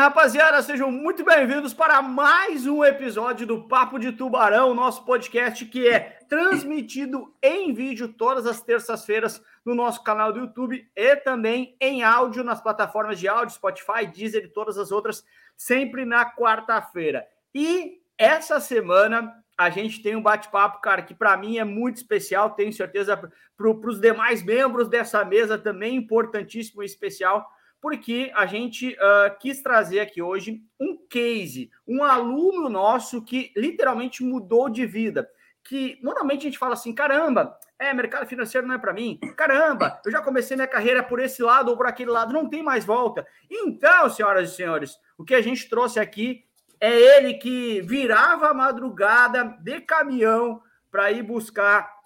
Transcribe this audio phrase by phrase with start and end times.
[0.00, 0.62] Rapaziada!
[0.62, 6.20] Sejam muito bem-vindos para mais um episódio do Papo de Tubarão, nosso podcast que é
[6.26, 12.42] transmitido em vídeo todas as terças-feiras no nosso canal do YouTube e também em áudio
[12.42, 15.22] nas plataformas de áudio, Spotify, Deezer e todas as outras,
[15.54, 17.26] sempre na quarta-feira.
[17.54, 22.48] E essa semana a gente tem um bate-papo, cara, que para mim é muito especial,
[22.48, 23.18] tenho certeza
[23.54, 27.46] para os demais membros dessa mesa também importantíssimo e especial
[27.80, 34.22] porque a gente uh, quis trazer aqui hoje um case, um aluno nosso que literalmente
[34.22, 35.28] mudou de vida.
[35.64, 39.18] Que normalmente a gente fala assim: caramba, é, mercado financeiro não é para mim.
[39.36, 42.62] Caramba, eu já comecei minha carreira por esse lado ou por aquele lado, não tem
[42.62, 43.26] mais volta.
[43.50, 46.44] Então, senhoras e senhores, o que a gente trouxe aqui
[46.78, 51.99] é ele que virava a madrugada de caminhão para ir buscar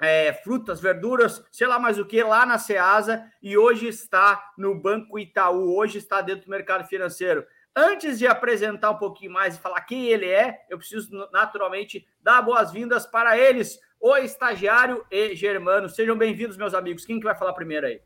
[0.00, 4.74] é, frutas, verduras, sei lá mais o que, lá na Ceasa e hoje está no
[4.74, 7.44] Banco Itaú, hoje está dentro do mercado financeiro.
[7.76, 12.40] Antes de apresentar um pouquinho mais e falar quem ele é, eu preciso naturalmente dar
[12.40, 15.88] boas-vindas para eles, o estagiário e Germano.
[15.88, 17.04] Sejam bem-vindos, meus amigos.
[17.04, 18.00] Quem que vai falar primeiro aí?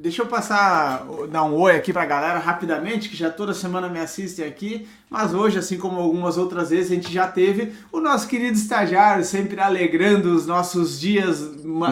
[0.00, 3.88] Deixa eu passar, dar um oi aqui para a galera rapidamente, que já toda semana
[3.88, 7.98] me assistem aqui, mas hoje, assim como algumas outras vezes, a gente já teve o
[7.98, 11.50] nosso querido estagiário, sempre alegrando os nossos dias,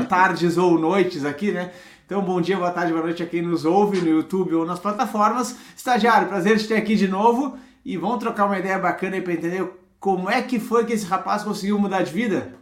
[0.08, 1.72] tardes ou noites aqui, né?
[2.06, 4.78] Então, bom dia, boa tarde, boa noite a quem nos ouve no YouTube ou nas
[4.78, 5.56] plataformas.
[5.77, 9.32] Estagiário, prazer de ter aqui de novo e vamos trocar uma ideia bacana aí para
[9.32, 9.68] entender
[9.98, 12.54] como é que foi que esse rapaz conseguiu mudar de vida?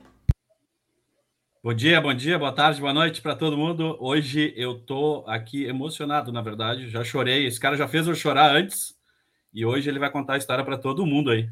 [1.64, 3.96] Bom dia, bom dia, boa tarde, boa noite para todo mundo.
[3.98, 6.90] Hoje eu tô aqui emocionado, na verdade.
[6.90, 7.46] Já chorei.
[7.46, 8.94] Esse cara já fez eu chorar antes
[9.50, 11.48] e hoje ele vai contar a história para todo mundo aí.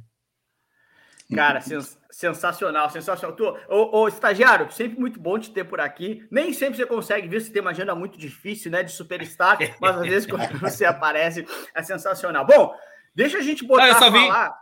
[1.35, 3.35] Cara, sens sensacional, sensacional.
[3.35, 6.29] Tu, ô, ô, estagiário, sempre muito bom te ter por aqui.
[6.31, 9.97] Nem sempre você consegue ver, você tem uma agenda muito difícil, né, de superstar, mas
[9.97, 12.45] às vezes quando você aparece é sensacional.
[12.45, 12.75] Bom,
[13.15, 14.55] deixa a gente botar ah, eu só vim, falar.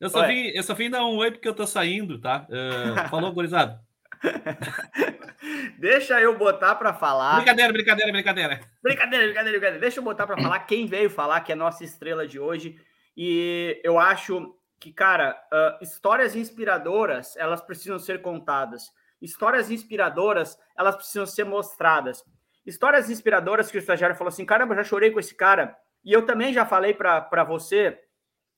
[0.00, 2.44] Eu só, vim, eu só vim dar um oi porque eu tô saindo, tá?
[2.50, 3.88] Uh, falou, gurizada.
[5.78, 7.36] Deixa eu botar para falar.
[7.36, 8.60] Brincadeira, brincadeira, brincadeira.
[8.82, 9.78] Brincadeira, brincadeira, brincadeira.
[9.80, 12.78] Deixa eu botar para falar quem veio falar, que é a nossa estrela de hoje.
[13.16, 18.90] E eu acho que, cara, uh, histórias inspiradoras, elas precisam ser contadas.
[19.20, 22.24] Histórias inspiradoras, elas precisam ser mostradas.
[22.64, 25.76] Histórias inspiradoras que o estagiário falou assim: caramba, já chorei com esse cara.
[26.04, 27.98] E eu também já falei para você,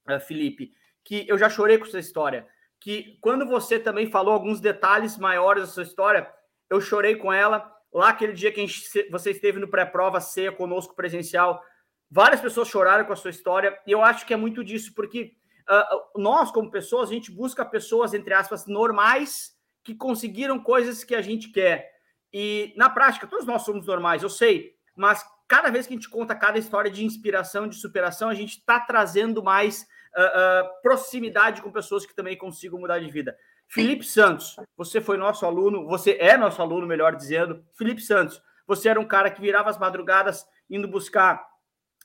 [0.09, 0.73] uh, Felipe,
[1.05, 2.47] que eu já chorei com essa história
[2.83, 6.29] que quando você também falou alguns detalhes maiores da sua história,
[6.69, 7.73] eu chorei com ela.
[7.93, 11.63] Lá aquele dia que gente, você esteve no pré-prova C conosco presencial,
[12.11, 15.35] várias pessoas choraram com a sua história, e eu acho que é muito disso, porque
[15.69, 19.53] uh, nós, como pessoas, a gente busca pessoas, entre aspas, normais,
[19.85, 21.91] que conseguiram coisas que a gente quer.
[22.33, 26.09] E na prática, todos nós somos normais, eu sei, mas cada vez que a gente
[26.09, 31.63] conta cada história de inspiração, de superação, a gente está trazendo mais uh, uh, proximidade
[31.63, 33.37] com pessoas que também consigam mudar de vida.
[33.69, 37.65] Felipe Santos, você foi nosso aluno, você é nosso aluno, melhor dizendo.
[37.75, 41.43] Felipe Santos, você era um cara que virava as madrugadas indo buscar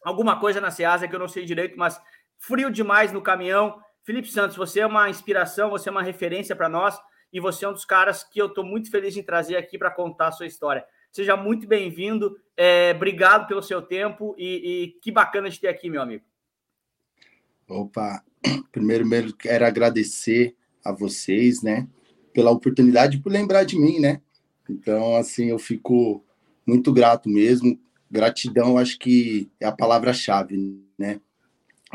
[0.03, 1.99] alguma coisa na Ceasa que eu não sei direito, mas
[2.37, 3.81] frio demais no caminhão.
[4.03, 6.97] Felipe Santos, você é uma inspiração, você é uma referência para nós
[7.33, 9.91] e você é um dos caras que eu estou muito feliz em trazer aqui para
[9.91, 10.85] contar a sua história.
[11.11, 15.89] Seja muito bem-vindo, é, obrigado pelo seu tempo e, e que bacana de ter aqui,
[15.89, 16.23] meu amigo.
[17.67, 18.23] Opa,
[18.71, 21.87] primeiro mesmo quero agradecer a vocês, né,
[22.33, 24.21] pela oportunidade por lembrar de mim, né?
[24.69, 26.23] Então, assim, eu fico
[26.65, 27.79] muito grato mesmo.
[28.11, 31.19] Gratidão, acho que é a palavra-chave, né?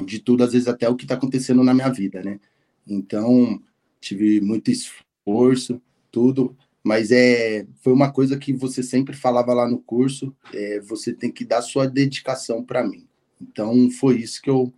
[0.05, 2.41] De tudo, às vezes até o que está acontecendo na minha vida, né?
[2.87, 3.63] Então,
[4.01, 9.79] tive muito esforço, tudo, mas é foi uma coisa que você sempre falava lá no
[9.79, 13.07] curso, é, você tem que dar sua dedicação para mim.
[13.41, 14.73] Então, foi isso que eu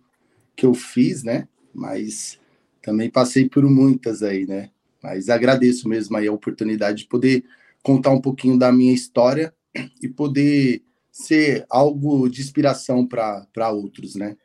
[0.55, 1.47] que eu fiz, né?
[1.73, 2.39] Mas
[2.81, 4.69] também passei por muitas aí, né?
[5.01, 7.43] Mas agradeço mesmo aí a oportunidade de poder
[7.83, 9.53] contar um pouquinho da minha história
[10.01, 14.35] e poder ser algo de inspiração para outros, né?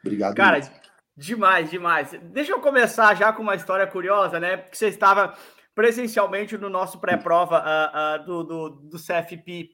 [0.00, 0.34] Obrigado.
[0.34, 0.60] Cara,
[1.16, 2.10] demais, demais.
[2.32, 4.56] Deixa eu começar já com uma história curiosa, né?
[4.56, 5.36] Porque você estava
[5.74, 9.70] presencialmente no nosso pré-prova uh, uh, do, do, do CFP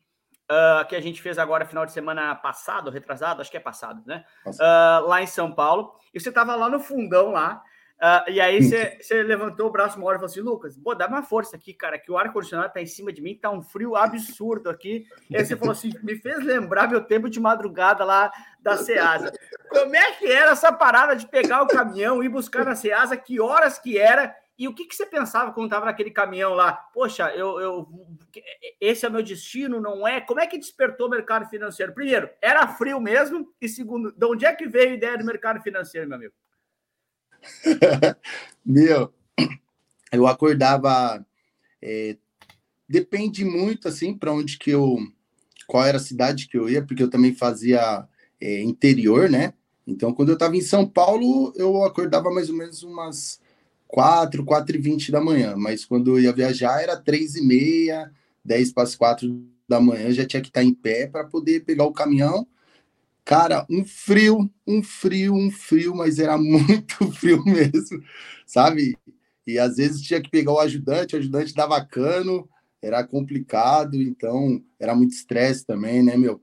[0.51, 4.03] uh, que a gente fez agora final de semana passado, retrasado, acho que é passado,
[4.05, 4.25] né?
[4.45, 5.95] Uh, lá em São Paulo.
[6.13, 7.63] E você estava lá no fundão lá.
[7.99, 10.95] Uh, e aí você, você, levantou o braço uma hora e falou assim, Lucas, pô,
[10.95, 13.63] dá uma força aqui, cara, que o ar-condicionado tá em cima de mim, tá um
[13.63, 15.07] frio absurdo aqui.
[15.29, 19.33] E aí você falou assim, me fez lembrar meu tempo de madrugada lá da Ceasa.
[19.69, 23.39] Como é que era essa parada de pegar o caminhão, ir buscar na Ceasa, que
[23.39, 26.71] horas que era E o que, que você pensava quando estava naquele caminhão lá?
[26.71, 27.89] Poxa, eu, eu,
[28.79, 30.21] esse é meu destino, não é?
[30.21, 31.95] Como é que despertou o mercado financeiro?
[31.95, 33.55] Primeiro, era frio mesmo?
[33.59, 36.35] E segundo, de onde é que veio a ideia do mercado financeiro, meu amigo?
[38.63, 39.15] meu,
[40.13, 41.25] eu acordava.
[41.81, 42.19] É,
[42.87, 44.99] depende muito, assim, para onde que eu.
[45.67, 48.07] Qual era a cidade que eu ia, porque eu também fazia
[48.39, 49.55] é, interior, né?
[49.87, 53.41] Então, quando eu estava em São Paulo, eu acordava mais ou menos umas
[53.91, 55.57] 4, 4 e 20 da manhã.
[55.57, 58.11] Mas quando eu ia viajar, era 3 e meia,
[58.45, 61.85] 10 para as 4 da manhã, já tinha que estar em pé para poder pegar
[61.85, 62.47] o caminhão.
[63.25, 68.03] Cara, um frio, um frio, um frio, mas era muito frio mesmo,
[68.47, 68.97] sabe?
[69.47, 72.49] E às vezes tinha que pegar o ajudante, o ajudante dava cano,
[72.81, 76.41] era complicado, então era muito estresse também, né, meu?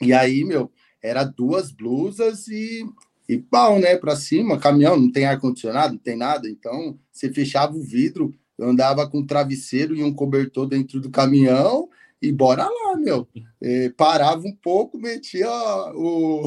[0.00, 0.70] E aí, meu,
[1.02, 2.84] era duas blusas e,
[3.28, 7.74] e pau, né, para cima, caminhão, não tem ar-condicionado, não tem nada, então você fechava
[7.74, 11.88] o vidro, eu andava com um travesseiro e um cobertor dentro do caminhão
[12.20, 13.26] e bora lá, meu.
[13.60, 15.48] É, parava um pouco, metia
[15.94, 16.44] o,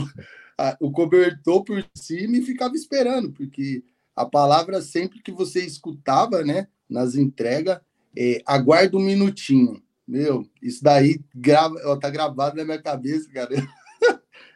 [0.57, 3.83] a, o cobertor por cima e ficava esperando, porque
[4.15, 7.79] a palavra sempre que você escutava, né, nas entregas,
[8.17, 9.81] é, aguarda um minutinho.
[10.07, 13.55] Meu, isso daí grava, ó, tá gravado na minha cabeça, cara.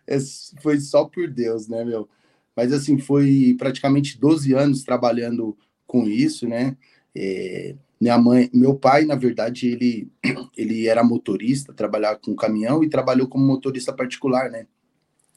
[0.10, 0.20] É,
[0.62, 2.10] foi só por Deus, né, meu?
[2.56, 6.76] Mas assim, foi praticamente 12 anos trabalhando com isso, né?
[7.16, 10.12] É, minha mãe, meu pai, na verdade, ele,
[10.58, 14.66] ele era motorista, trabalhava com caminhão e trabalhou como motorista particular, né?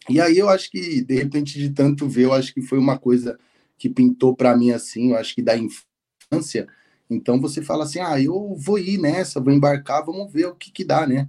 [0.09, 2.99] E aí eu acho que, de repente, de tanto ver, eu acho que foi uma
[2.99, 3.39] coisa
[3.79, 6.67] que pintou para mim assim, eu acho que da infância.
[7.11, 10.71] Então você fala assim: ah, eu vou ir nessa, vou embarcar, vamos ver o que
[10.71, 11.29] que dá, né?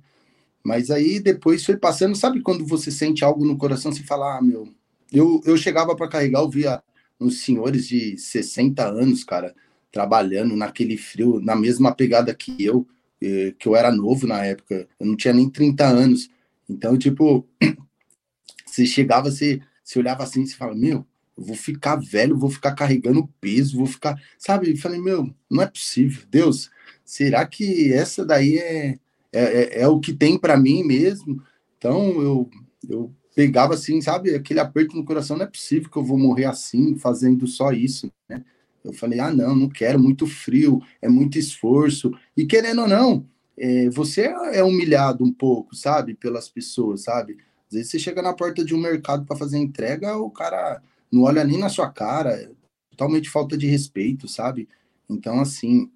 [0.64, 4.42] Mas aí depois foi passando, sabe quando você sente algo no coração, você fala, ah,
[4.42, 4.68] meu.
[5.12, 6.82] Eu, eu chegava para carregar, eu via
[7.20, 9.54] uns senhores de 60 anos, cara,
[9.92, 12.88] trabalhando naquele frio, na mesma pegada que eu,
[13.22, 16.30] eh, que eu era novo na época, eu não tinha nem 30 anos.
[16.68, 17.48] Então, tipo,
[18.66, 21.06] você chegava, você, você olhava assim, você fala, meu,
[21.38, 24.72] eu vou ficar velho, vou ficar carregando peso, vou ficar, sabe?
[24.72, 26.72] Eu falei, meu, não é possível, Deus,
[27.06, 29.00] será que essa daí é,
[29.34, 31.42] é, é, é o que tem para mim mesmo.
[31.78, 32.50] Então eu,
[32.88, 36.46] eu pegava assim, sabe, aquele aperto no coração, não é possível que eu vou morrer
[36.46, 38.44] assim, fazendo só isso, né?
[38.84, 42.12] Eu falei, ah, não, não quero, muito frio, é muito esforço.
[42.36, 43.26] E querendo ou não,
[43.58, 47.38] é, você é humilhado um pouco, sabe, pelas pessoas, sabe?
[47.68, 50.82] Às vezes você chega na porta de um mercado para fazer entrega, o cara
[51.12, 52.50] não olha nem na sua cara, é
[52.92, 54.68] totalmente falta de respeito, sabe?
[55.10, 55.90] Então, assim,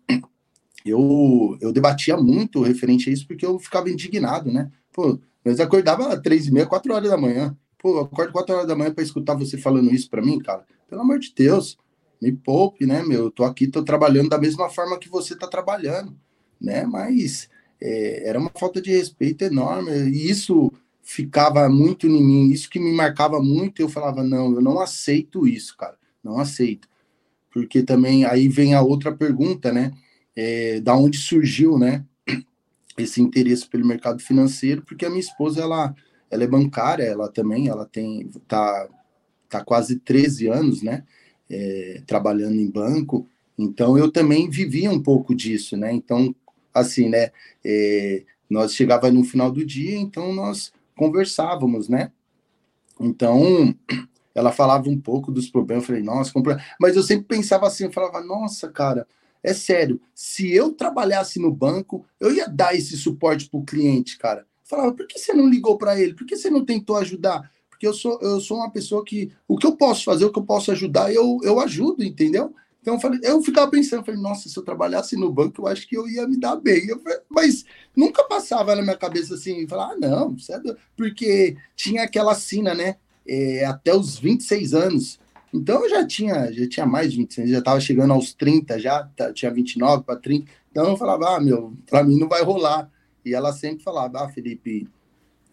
[0.86, 4.72] eu, eu debatia muito referente a isso porque eu ficava indignado, né?
[4.94, 7.56] Pô, mas acordava às três e meia, quatro horas da manhã.
[7.78, 10.66] Pô, acordo quatro horas da manhã para escutar você falando isso para mim, cara.
[10.90, 11.78] Pelo amor de Deus,
[12.22, 13.26] me poupe, né, meu?
[13.26, 16.16] Eu tô aqui, tô trabalhando da mesma forma que você tá trabalhando,
[16.60, 16.86] né?
[16.86, 19.92] Mas é, era uma falta de respeito enorme.
[19.92, 20.72] E isso
[21.04, 23.82] ficava muito em mim, isso que me marcava muito.
[23.82, 25.98] Eu falava, não, eu não aceito isso, cara.
[26.24, 26.88] Não aceito.
[27.52, 29.94] Porque também aí vem a outra pergunta, né?
[30.38, 32.06] É, da onde surgiu, né,
[32.95, 35.95] esse interesse pelo mercado financeiro, porque a minha esposa, ela,
[36.30, 38.88] ela é bancária, ela também, ela tem, tá,
[39.50, 41.04] tá quase 13 anos, né,
[41.50, 46.35] é, trabalhando em banco, então eu também vivia um pouco disso, né, então,
[46.71, 47.31] assim, né,
[47.66, 52.12] é, nós chegava no final do dia, então nós conversávamos, né,
[53.00, 53.76] então
[54.35, 56.31] ela falava um pouco dos problemas, eu falei, nossa,
[56.80, 59.07] mas eu sempre pensava assim, eu falava, nossa, cara,
[59.44, 64.18] é sério, se eu trabalhasse no banco, eu ia dar esse suporte para o cliente,
[64.18, 64.46] cara.
[64.64, 66.14] falava, por que você não ligou para ele?
[66.14, 67.50] Por que você não tentou ajudar?
[67.70, 70.40] Porque eu sou, eu sou uma pessoa que o que eu posso fazer, o que
[70.40, 72.54] eu posso ajudar, eu, eu ajudo, entendeu?
[72.82, 75.86] Então eu, falei, eu ficava pensando, falei, nossa, se eu trabalhasse no banco, eu acho
[75.88, 76.88] que eu ia me dar bem.
[77.00, 77.66] Falei, mas
[77.96, 82.96] nunca passava na minha cabeça assim, falar, ah, não, é porque tinha aquela sina, né?
[83.28, 85.20] É, até os 26 anos.
[85.57, 89.04] Então eu já tinha, já tinha mais de 26, já estava chegando aos 30 já,
[89.16, 90.49] tá, tinha 29 para 30.
[90.71, 92.90] Então eu falava, ah, meu, para mim não vai rolar.
[93.26, 94.87] E ela sempre falava, ah, Felipe,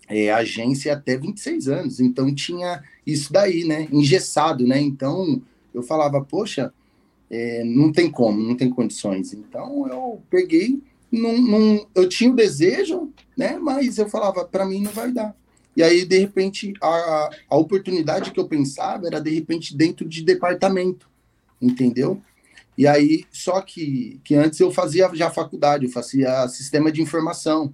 [0.08, 2.00] é, agência até 26 anos.
[2.00, 3.88] Então tinha isso daí, né?
[3.90, 4.80] Engessado, né?
[4.80, 5.42] Então
[5.73, 6.73] eu falava, poxa,
[7.30, 9.32] é, não tem como, não tem condições.
[9.32, 13.58] Então eu peguei, não, não, eu tinha o desejo, né?
[13.58, 15.34] Mas eu falava, para mim não vai dar.
[15.76, 20.23] E aí, de repente, a, a oportunidade que eu pensava era, de repente, dentro de
[20.23, 21.09] departamento,
[21.61, 22.23] entendeu?
[22.76, 27.73] E aí, só que, que antes eu fazia já faculdade, eu fazia sistema de informação,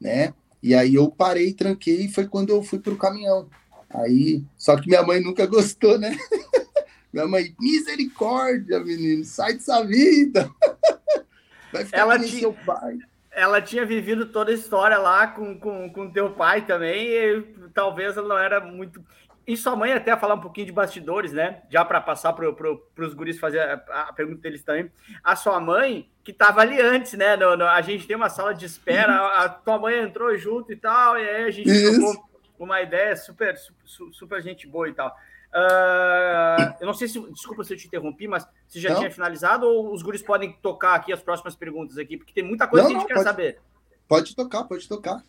[0.00, 0.34] né?
[0.62, 3.48] E aí eu parei, tranquei, e foi quando eu fui para o caminhão.
[3.90, 6.16] Aí, só que minha mãe nunca gostou, né?
[7.12, 10.50] Minha mãe, misericórdia, menino, sai dessa vida.
[11.72, 12.98] Vai ficar ela tinha, seu pai.
[13.34, 17.42] Ela tinha vivido toda a história lá com, com, com teu pai também, e
[17.74, 19.04] talvez ela não era muito.
[19.46, 21.62] E sua mãe até falar um pouquinho de bastidores, né?
[21.68, 23.74] Já para passar para pro, os guris fazer a,
[24.08, 24.90] a, pergunta deles também.
[25.22, 27.36] A sua mãe, que estava ali antes, né?
[27.36, 30.72] No, no, a gente tem uma sala de espera, a, a, tua mãe entrou junto
[30.72, 32.24] e tal, e aí a gente trocou
[32.58, 35.14] uma ideia super, super, super gente boa e tal.
[35.54, 37.20] Uh, eu não sei se.
[37.30, 38.98] Desculpa se eu te interrompi, mas se já não.
[38.98, 42.66] tinha finalizado ou os guris podem tocar aqui as próximas perguntas aqui, porque tem muita
[42.66, 43.60] coisa não, que a gente não, quer pode, saber.
[44.08, 45.22] Pode tocar, pode tocar.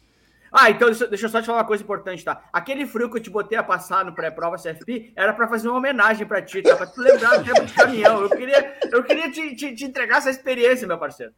[0.51, 2.41] Ah, então deixa eu só te falar uma coisa importante, tá?
[2.51, 5.77] Aquele frio que eu te botei a passar no pré-prova CFP era para fazer uma
[5.77, 6.75] homenagem para ti, tá?
[6.75, 8.21] Pra tu lembrar do tempo de caminhão.
[8.21, 11.33] Eu queria, eu queria te, te, te entregar essa experiência, meu parceiro.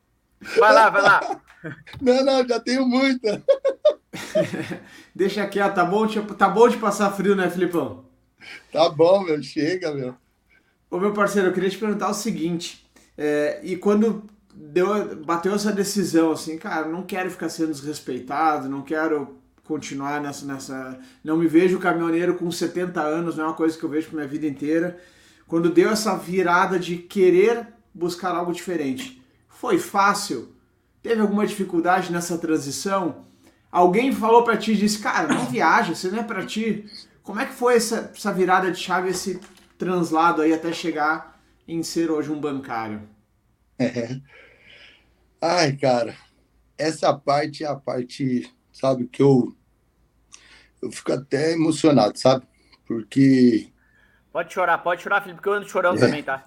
[0.57, 1.41] Vai lá, vai lá.
[1.99, 3.43] Não, não, já tenho muita.
[5.13, 8.06] Deixa quieto, tá bom, tá bom de passar frio, né, Filipão?
[8.71, 10.15] Tá bom, meu, chega, meu.
[10.89, 12.85] Ô, meu parceiro, eu queria te perguntar o seguinte.
[13.17, 18.81] É, e quando deu, bateu essa decisão, assim, cara, não quero ficar sendo desrespeitado, não
[18.81, 20.99] quero continuar nessa, nessa.
[21.23, 24.27] Não me vejo caminhoneiro com 70 anos, não é uma coisa que eu vejo minha
[24.27, 24.97] vida inteira.
[25.47, 30.53] Quando deu essa virada de querer buscar algo diferente, foi fácil?
[31.01, 33.25] Teve alguma dificuldade nessa transição?
[33.71, 36.85] Alguém falou para ti e disse, cara, não viaja, você não é para ti.
[37.27, 39.37] Como é que foi essa, essa virada de chave, esse
[39.77, 43.01] translado aí até chegar em ser hoje um bancário?
[43.77, 44.17] É.
[45.41, 46.15] Ai, cara,
[46.77, 49.53] essa parte é a parte, sabe, que eu,
[50.81, 52.47] eu fico até emocionado, sabe?
[52.85, 53.73] Porque.
[54.31, 55.99] Pode chorar, pode chorar, Felipe, porque eu ando chorando é.
[55.99, 56.45] também, tá?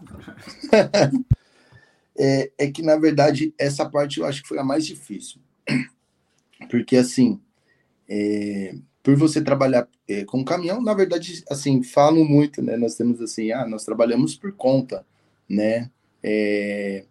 [2.19, 5.43] é, é que, na verdade, essa parte eu acho que foi a mais difícil.
[6.71, 7.39] Porque, assim,
[8.09, 12.77] é, por você trabalhar é, com caminhão, na verdade, assim, falam muito, né?
[12.77, 15.05] Nós temos assim, ah, nós trabalhamos por conta,
[15.49, 15.91] né?
[16.23, 17.05] É,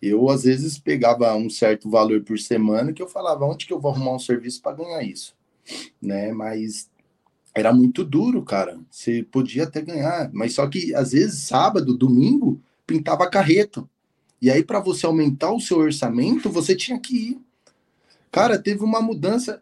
[0.00, 3.80] eu, às vezes, pegava um certo valor por semana que eu falava, onde que eu
[3.80, 5.34] vou arrumar um serviço para ganhar isso?
[6.00, 6.32] Né?
[6.32, 6.88] Mas
[7.54, 8.78] era muito duro, cara.
[8.90, 13.88] Você podia até ganhar, mas só que, às vezes, sábado, domingo, pintava carreto.
[14.40, 17.40] E aí, para você aumentar o seu orçamento, você tinha que ir.
[18.30, 19.60] Cara, teve uma mudança.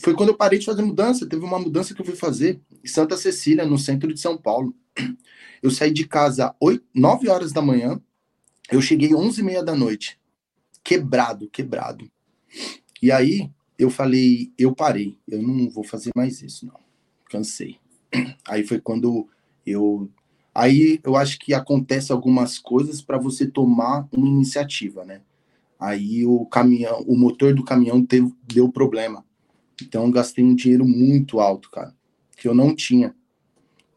[0.00, 1.28] Foi quando eu parei de fazer mudança.
[1.28, 4.74] Teve uma mudança que eu fui fazer em Santa Cecília, no centro de São Paulo.
[5.62, 8.00] Eu saí de casa às 9 horas da manhã,
[8.70, 10.18] eu cheguei 11 e meia da noite,
[10.82, 12.10] quebrado, quebrado.
[13.02, 16.80] E aí eu falei, eu parei, eu não vou fazer mais isso, não.
[17.30, 17.78] Cansei.
[18.46, 19.28] Aí foi quando
[19.64, 20.10] eu
[20.54, 25.20] aí eu acho que acontece algumas coisas para você tomar uma iniciativa, né?
[25.78, 29.24] Aí o caminhão, o motor do caminhão teve, deu problema.
[29.82, 31.94] Então gastei um dinheiro muito alto, cara,
[32.36, 33.14] que eu não tinha,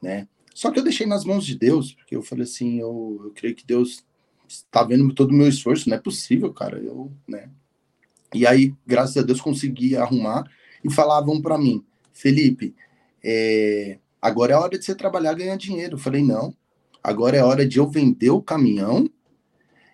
[0.02, 0.28] né?
[0.54, 3.56] Só que eu deixei nas mãos de Deus, porque eu falei assim, eu, eu creio
[3.56, 4.04] que Deus
[4.48, 7.50] está vendo todo o meu esforço, não é possível, cara, eu, né?
[8.34, 10.44] E aí, graças a Deus, consegui arrumar
[10.84, 11.84] e falavam para mim,
[12.14, 12.76] Felipe,
[13.24, 15.96] é, agora é hora de você trabalhar ganhar dinheiro.
[15.96, 16.54] Eu falei, não,
[17.04, 19.10] agora é hora de eu vender o caminhão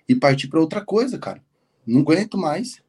[0.08, 1.44] e partir para outra coisa, cara.
[1.86, 2.82] Não aguento mais.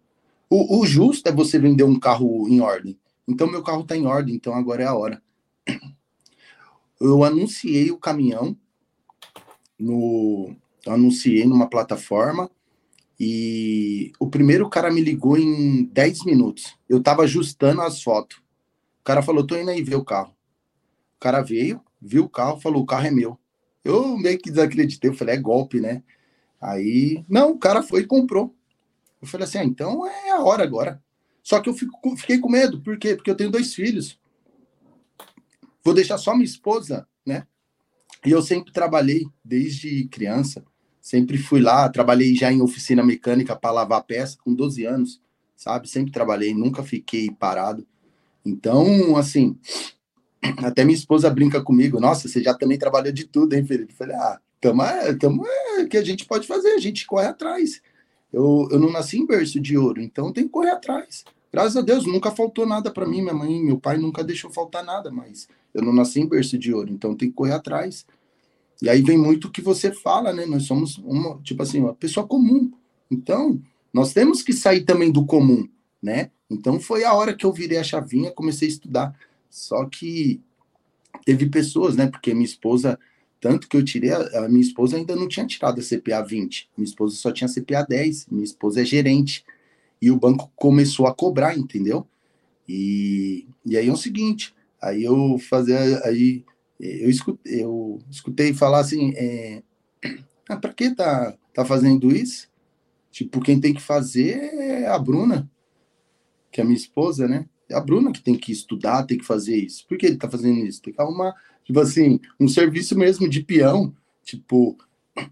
[0.48, 2.98] O, o, justo é você vender um carro em ordem.
[3.26, 5.22] Então, meu carro está em ordem, então agora é a hora.
[7.00, 8.56] Eu anunciei o caminhão
[9.78, 10.54] no,
[10.86, 12.50] anunciei numa plataforma
[13.18, 16.76] e o primeiro cara me ligou em 10 minutos.
[16.88, 18.38] Eu tava ajustando as fotos.
[19.00, 20.34] O cara falou: tô indo aí ver o carro.
[21.16, 23.38] O cara veio, viu o carro, falou: o carro é meu.
[23.84, 26.02] Eu meio que desacreditei, eu falei: é golpe, né?
[26.60, 28.54] Aí, não, o cara foi e comprou.
[29.26, 31.02] Eu falei assim: ah, então é a hora agora.
[31.42, 33.14] Só que eu fico, fiquei com medo, por quê?
[33.14, 34.18] Porque eu tenho dois filhos.
[35.84, 37.46] Vou deixar só minha esposa, né?
[38.24, 40.64] E eu sempre trabalhei desde criança
[41.06, 45.20] Sempre fui lá, trabalhei já em oficina mecânica para lavar peça com 12 anos,
[45.54, 45.88] sabe?
[45.88, 47.86] Sempre trabalhei, nunca fiquei parado.
[48.44, 49.56] Então, assim,
[50.66, 53.92] até minha esposa brinca comigo, nossa, você já também trabalhou de tudo, hein, Felipe?
[53.92, 57.28] Eu falei, ah, tamo, é, tamo, é, que a gente pode fazer, a gente corre
[57.28, 57.80] atrás.
[58.32, 61.24] Eu, eu não nasci em berço de ouro, então tem que correr atrás.
[61.52, 64.84] Graças a Deus, nunca faltou nada para mim, minha mãe, meu pai nunca deixou faltar
[64.84, 68.04] nada, mas eu não nasci em berço de ouro, então tem que correr atrás.
[68.82, 70.44] E aí vem muito o que você fala, né?
[70.44, 72.70] Nós somos uma, tipo assim, uma pessoa comum.
[73.10, 73.60] Então,
[73.92, 75.66] nós temos que sair também do comum,
[76.02, 76.30] né?
[76.50, 79.18] Então foi a hora que eu virei a chavinha, comecei a estudar.
[79.48, 80.40] Só que
[81.24, 82.06] teve pessoas, né?
[82.06, 82.98] Porque minha esposa,
[83.40, 86.70] tanto que eu tirei, a, a minha esposa ainda não tinha tirado a CPA 20.
[86.76, 88.26] Minha esposa só tinha CPA 10.
[88.30, 89.44] Minha esposa é gerente.
[90.00, 92.06] E o banco começou a cobrar, entendeu?
[92.68, 96.44] E, e aí é o seguinte, aí eu fazia, aí
[96.78, 99.62] eu escutei, eu escutei falar assim, é,
[100.48, 102.48] ah, para que tá, tá fazendo isso?
[103.10, 105.48] Tipo, quem tem que fazer é a Bruna,
[106.50, 107.46] que é minha esposa, né?
[107.68, 109.86] É a Bruna que tem que estudar, tem que fazer isso.
[109.88, 110.82] Por que ele tá fazendo isso?
[110.82, 111.34] Tem que arrumar,
[111.66, 113.92] tipo assim, um serviço mesmo de peão,
[114.24, 114.78] tipo,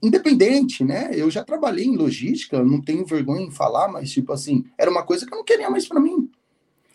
[0.02, 1.10] independente, né?
[1.12, 5.04] Eu já trabalhei em logística, não tenho vergonha em falar, mas, tipo assim, era uma
[5.04, 6.28] coisa que eu não queria mais para mim.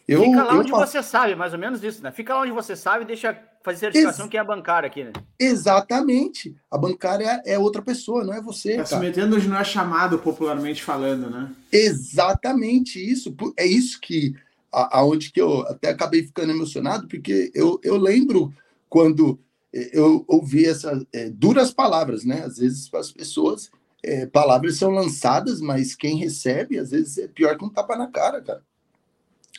[0.07, 2.11] Eu, Fica lá onde você sabe, mais ou menos isso, né?
[2.11, 5.03] Fica lá onde você sabe e deixa fazer certificação Ex que é a bancária aqui,
[5.03, 5.13] né?
[5.37, 6.55] Exatamente.
[6.69, 8.77] A bancária é outra pessoa, não é você.
[8.77, 11.51] Tá se metendo onde não é chamado, popularmente falando, né?
[11.71, 13.35] Exatamente isso.
[13.55, 14.35] É isso que
[14.71, 18.53] aonde que eu até acabei ficando emocionado, porque eu, eu lembro
[18.89, 19.39] quando
[19.71, 22.43] eu ouvi essas é, duras palavras, né?
[22.43, 23.69] Às vezes as pessoas
[24.03, 28.07] é, palavras são lançadas, mas quem recebe às vezes é pior que um tapa na
[28.07, 28.63] cara, cara.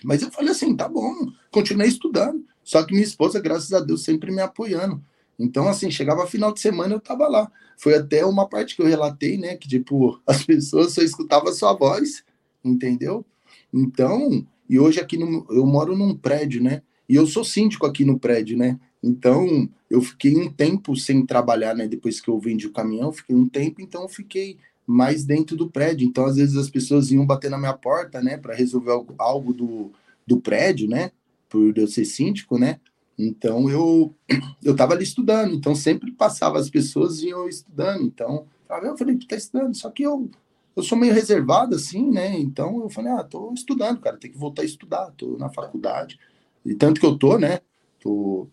[0.03, 1.15] Mas eu falei assim, tá bom,
[1.51, 2.45] continuei estudando.
[2.65, 5.03] Só que minha esposa, graças a Deus, sempre me apoiando.
[5.39, 7.51] Então, assim, chegava final de semana, eu tava lá.
[7.77, 9.57] Foi até uma parte que eu relatei, né?
[9.57, 12.23] Que, tipo, as pessoas só escutavam a sua voz,
[12.65, 13.25] entendeu?
[13.73, 16.83] Então, e hoje aqui no, eu moro num prédio, né?
[17.09, 18.79] E eu sou síndico aqui no prédio, né?
[19.03, 21.89] Então, eu fiquei um tempo sem trabalhar, né?
[21.89, 26.07] Depois que eu vendi o caminhão, fiquei um tempo, então fiquei mais dentro do prédio.
[26.07, 29.53] Então, às vezes, as pessoas iam bater na minha porta, né, para resolver algo, algo,
[29.53, 29.93] do,
[30.27, 31.13] do prédio, né,
[31.49, 32.81] por eu ser síndico, né.
[33.19, 34.15] Então, eu
[34.63, 35.55] eu estava ali estudando.
[35.55, 38.03] Então, sempre passava as pessoas eu estudando.
[38.03, 39.75] Então, eu falei, tu tá estudando.
[39.75, 40.31] Só que eu,
[40.75, 42.39] eu sou meio reservado, assim, né.
[42.39, 45.13] Então, eu falei, ah, tô estudando, cara, tem que voltar a estudar.
[45.17, 46.19] Tô na faculdade.
[46.65, 47.61] E tanto que eu tô, né,
[48.01, 48.49] tô,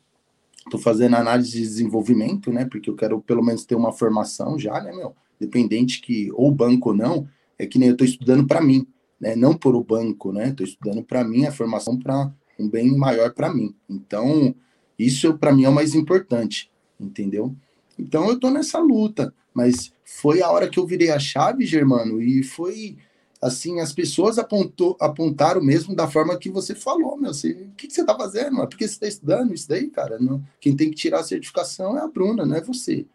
[0.69, 4.81] tô fazendo análise de desenvolvimento, né, porque eu quero pelo menos ter uma formação já,
[4.81, 8.62] né, meu dependente que, ou banco ou não, é que nem eu estou estudando para
[8.62, 8.86] mim,
[9.19, 9.36] né?
[9.36, 10.50] Não por o banco, né?
[10.50, 13.75] Estou estudando para mim, a formação para um bem maior para mim.
[13.89, 14.53] Então,
[14.97, 17.55] isso para mim é o mais importante, entendeu?
[17.97, 22.22] Então eu estou nessa luta, mas foi a hora que eu virei a chave, Germano,
[22.22, 22.98] e foi
[23.41, 27.87] assim, as pessoas apontou, apontaram mesmo da forma que você falou, meu, você, o que,
[27.87, 28.61] que você está fazendo?
[28.61, 30.17] É porque você está estudando isso daí, cara?
[30.19, 33.05] Não, quem tem que tirar a certificação é a Bruna, não é você.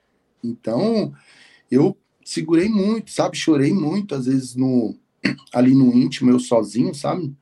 [0.42, 1.12] Então,
[1.70, 3.36] eu segurei muito, sabe?
[3.36, 4.96] Chorei muito, às vezes, no
[5.52, 7.34] ali no íntimo, eu sozinho, sabe?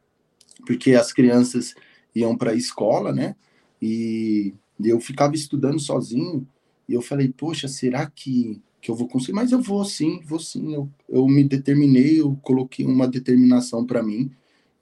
[0.66, 1.74] Porque as crianças
[2.14, 3.36] iam para a escola, né?
[3.80, 6.46] E eu ficava estudando sozinho.
[6.88, 9.34] E eu falei, poxa, será que, que eu vou conseguir?
[9.34, 10.74] Mas eu vou sim, vou sim.
[10.74, 14.30] Eu, eu me determinei, eu coloquei uma determinação para mim.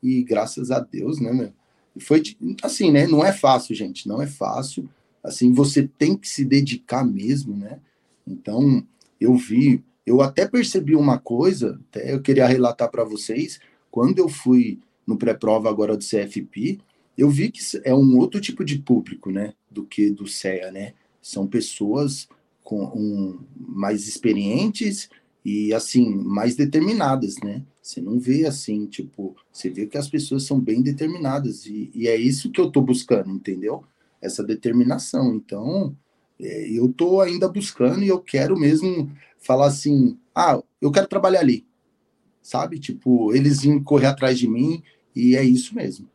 [0.02, 1.52] E graças a Deus, né, meu?
[2.00, 2.22] Foi
[2.62, 3.06] assim, né?
[3.06, 4.88] Não é fácil, gente, não é fácil.
[5.22, 7.80] Assim, você tem que se dedicar mesmo, né?
[8.26, 8.86] Então,
[9.20, 14.28] eu vi eu até percebi uma coisa, até eu queria relatar para vocês, quando eu
[14.28, 16.78] fui no pré-prova agora do CFP,
[17.16, 20.94] eu vi que é um outro tipo de público, né, do que do CEA, né?
[21.20, 22.26] São pessoas
[22.68, 25.08] com um, mais experientes
[25.42, 27.62] e assim mais determinadas, né?
[27.80, 32.06] Você não vê assim, tipo, você vê que as pessoas são bem determinadas e, e
[32.06, 33.84] é isso que eu tô buscando, entendeu?
[34.20, 35.34] Essa determinação.
[35.34, 35.96] Então,
[36.38, 41.40] é, eu tô ainda buscando e eu quero mesmo falar assim: ah, eu quero trabalhar
[41.40, 41.66] ali,
[42.42, 42.78] sabe?
[42.78, 44.82] Tipo, eles iam correr atrás de mim
[45.16, 46.06] e é isso mesmo.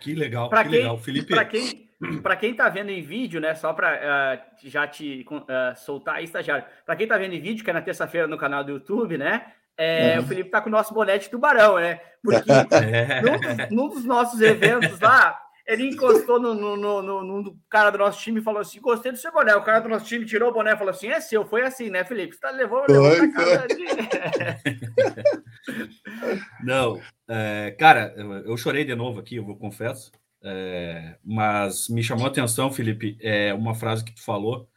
[0.00, 1.34] Que legal, pra que quem, legal, Felipe.
[1.34, 1.85] Para quem,
[2.22, 3.54] para quem tá vendo em vídeo, né?
[3.54, 6.64] Só para uh, eh, já te uh, soltar aí, estagiário.
[6.84, 9.46] Para quem tá vendo em vídeo, que é na terça-feira no canal do YouTube, né?
[9.78, 10.20] É, é.
[10.20, 12.00] O Felipe tá com o nosso boné de tubarão, né?
[12.22, 12.50] Porque
[13.70, 18.20] num, num dos nossos eventos lá, ele encostou no, no, no, no, cara do nosso
[18.20, 19.54] time e falou assim: gostei do seu boné.
[19.54, 21.90] O cara do nosso time tirou o boné e falou assim: é seu, foi assim,
[21.90, 22.34] né, Felipe?
[22.34, 23.66] Você tá levou, levou pra casa
[26.62, 30.10] Não, é, cara, eu chorei de novo aqui, eu vou confesso.
[30.48, 34.68] É, mas me chamou a atenção, Felipe, é uma frase que tu falou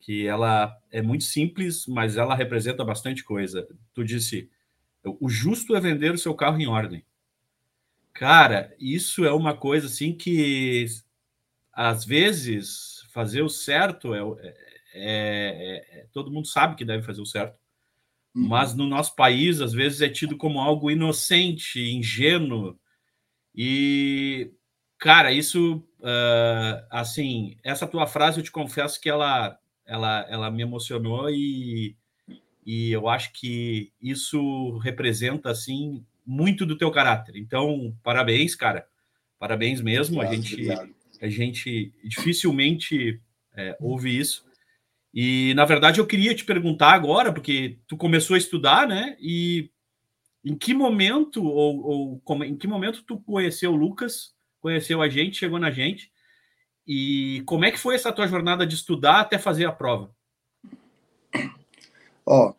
[0.00, 3.68] que ela é muito simples, mas ela representa bastante coisa.
[3.94, 4.50] Tu disse:
[5.04, 7.04] o justo é vender o seu carro em ordem.
[8.12, 10.86] Cara, isso é uma coisa assim que
[11.72, 14.54] às vezes fazer o certo é, é,
[14.94, 17.58] é, é todo mundo sabe que deve fazer o certo,
[18.34, 18.48] uhum.
[18.48, 22.76] mas no nosso país às vezes é tido como algo inocente, ingênuo
[23.54, 24.52] e
[25.02, 30.62] cara, isso uh, assim, essa tua frase eu te confesso que ela ela, ela me
[30.62, 31.96] emocionou e,
[32.64, 37.36] e eu acho que isso representa assim muito do teu caráter.
[37.36, 38.86] Então, parabéns, cara.
[39.40, 40.18] Parabéns mesmo.
[40.18, 40.94] Obrigado, a gente obrigado.
[41.20, 43.20] a gente dificilmente
[43.56, 44.46] é, ouve isso.
[45.12, 49.16] E na verdade eu queria te perguntar agora, porque tu começou a estudar, né?
[49.20, 49.68] E
[50.44, 54.32] em que momento ou, ou como, em que momento tu conheceu o Lucas,
[54.62, 56.10] conheceu a gente, chegou na gente?
[56.86, 60.10] E como é que foi essa tua jornada de estudar até fazer a prova?
[62.24, 62.54] Ó,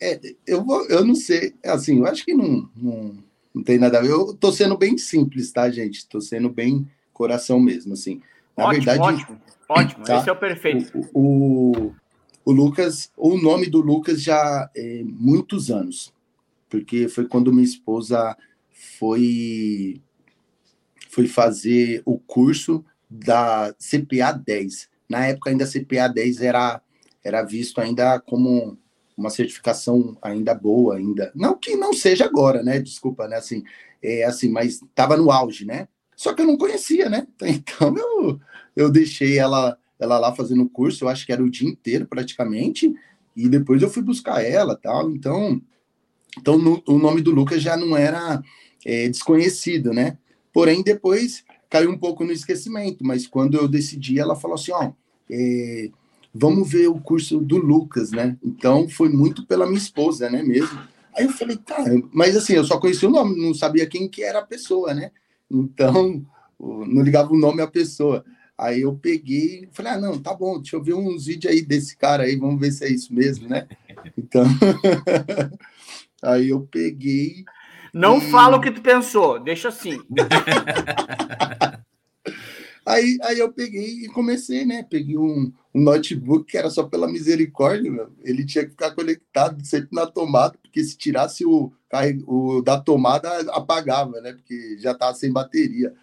[0.00, 3.24] é, eu, vou, eu não sei, assim, eu acho que não, não,
[3.54, 4.10] não tem nada a ver.
[4.10, 6.06] Eu tô sendo bem simples, tá, gente?
[6.06, 8.20] Tô sendo bem coração mesmo, assim.
[8.56, 9.00] Na ótimo, verdade.
[9.00, 10.04] Ótimo, ótimo.
[10.04, 10.18] Tá?
[10.18, 10.98] Esse é o perfeito.
[11.12, 11.94] O, o,
[12.44, 16.12] o, Lucas, o nome do Lucas já é muitos anos,
[16.68, 18.36] porque foi quando minha esposa
[18.98, 20.00] foi,
[21.14, 24.88] foi fazer o curso da CPA 10.
[25.08, 26.82] Na época, ainda a CPA 10 era,
[27.22, 28.76] era visto ainda como
[29.16, 31.30] uma certificação ainda boa, ainda.
[31.34, 32.80] Não que não seja agora, né?
[32.80, 33.36] Desculpa, né?
[33.36, 33.62] Assim,
[34.02, 35.86] é assim, mas estava no auge, né?
[36.16, 37.26] Só que eu não conhecia, né?
[37.42, 38.40] Então eu,
[38.74, 42.06] eu deixei ela, ela lá fazendo o curso, eu acho que era o dia inteiro
[42.06, 42.92] praticamente,
[43.36, 45.12] e depois eu fui buscar ela tal.
[45.12, 45.62] Então,
[46.36, 48.42] então no, o nome do Lucas já não era
[48.84, 50.18] é, desconhecido, né?
[50.54, 54.92] Porém, depois caiu um pouco no esquecimento, mas quando eu decidi, ela falou assim: ó,
[55.28, 55.90] é,
[56.32, 58.38] vamos ver o curso do Lucas, né?
[58.42, 60.78] Então foi muito pela minha esposa, né, mesmo.
[61.16, 64.22] Aí eu falei, tá, mas assim, eu só conhecia o nome, não sabia quem que
[64.22, 65.10] era a pessoa, né?
[65.50, 66.24] Então,
[66.60, 68.24] não ligava o nome à pessoa.
[68.56, 71.96] Aí eu peguei, falei, ah, não, tá bom, deixa eu ver uns vídeos aí desse
[71.96, 73.66] cara aí, vamos ver se é isso mesmo, né?
[74.16, 74.44] Então,
[76.22, 77.44] aí eu peguei.
[77.94, 78.30] Não e...
[78.30, 80.02] fala o que tu pensou, deixa assim.
[82.86, 84.82] Aí, aí eu peguei e comecei, né?
[84.82, 88.12] Peguei um, um notebook que era só pela misericórdia, meu.
[88.22, 91.72] ele tinha que ficar conectado sempre na tomada, porque se tirasse o,
[92.26, 94.34] o da tomada, apagava, né?
[94.34, 95.94] Porque já estava sem bateria.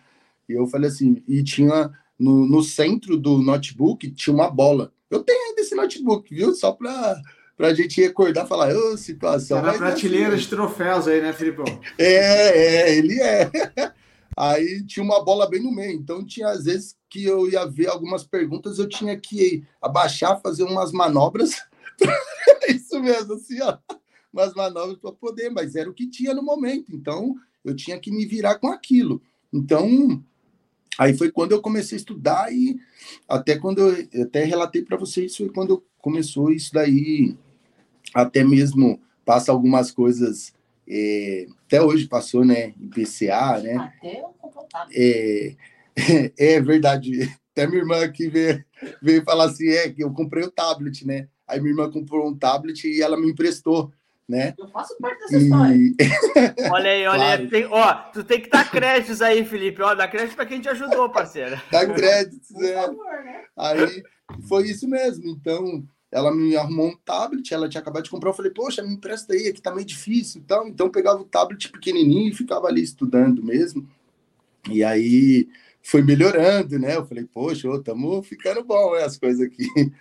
[0.49, 4.91] E eu falei assim, e tinha no, no centro do notebook tinha uma bola.
[5.07, 6.55] Eu tenho ainda esse notebook, viu?
[6.55, 7.21] Só para
[7.61, 9.59] pra gente recordar, falar, ô, situação.
[9.59, 11.65] Era prateleira assim, de troféus aí, né, Filipão?
[11.95, 13.51] É, é, ele é.
[14.35, 15.91] Aí tinha uma bola bem no meio.
[15.91, 20.63] Então tinha às vezes que eu ia ver algumas perguntas, eu tinha que abaixar, fazer
[20.63, 21.51] umas manobras.
[22.67, 23.77] Isso mesmo, assim, ó.
[24.33, 26.87] Umas manobras para poder, mas era o que tinha no momento.
[26.91, 29.21] Então eu tinha que me virar com aquilo.
[29.53, 30.23] Então
[30.97, 32.79] aí foi quando eu comecei a estudar e
[33.27, 37.37] até quando eu, eu até relatei para vocês foi quando começou isso daí
[38.13, 40.53] até mesmo passa algumas coisas
[40.93, 42.73] é, até hoje passou, né?
[42.79, 43.93] IPCA, né?
[44.01, 44.23] Até
[44.93, 45.55] é,
[46.37, 47.31] é verdade.
[47.51, 48.63] Até minha irmã aqui veio,
[49.01, 51.27] veio falar assim: é que eu comprei o tablet, né?
[51.47, 53.91] Aí minha irmã comprou um tablet e ela me emprestou.
[54.27, 54.53] Né?
[54.57, 55.43] Eu faço parte dessa e...
[55.43, 56.71] história.
[56.71, 57.41] olha aí, olha claro.
[57.41, 57.49] aí.
[57.49, 59.81] Tem, ó, tu tem que dar créditos aí, Felipe.
[59.81, 61.59] Ó, dá crédito para quem te ajudou, parceiro.
[61.69, 62.75] Dá créditos, é.
[62.75, 63.43] Favor, né?
[63.57, 64.03] Aí
[64.47, 65.29] foi isso mesmo.
[65.29, 68.93] Então, ela me arrumou um tablet, ela tinha acabado de comprar, eu falei, poxa, me
[68.93, 70.67] empresta aí, aqui tá meio difícil então.
[70.67, 73.87] Então pegava o tablet pequenininho e ficava ali estudando mesmo.
[74.69, 75.47] E aí
[75.81, 76.97] foi melhorando, né?
[76.97, 79.65] Eu falei, poxa, estamos ficando bom né, as coisas aqui.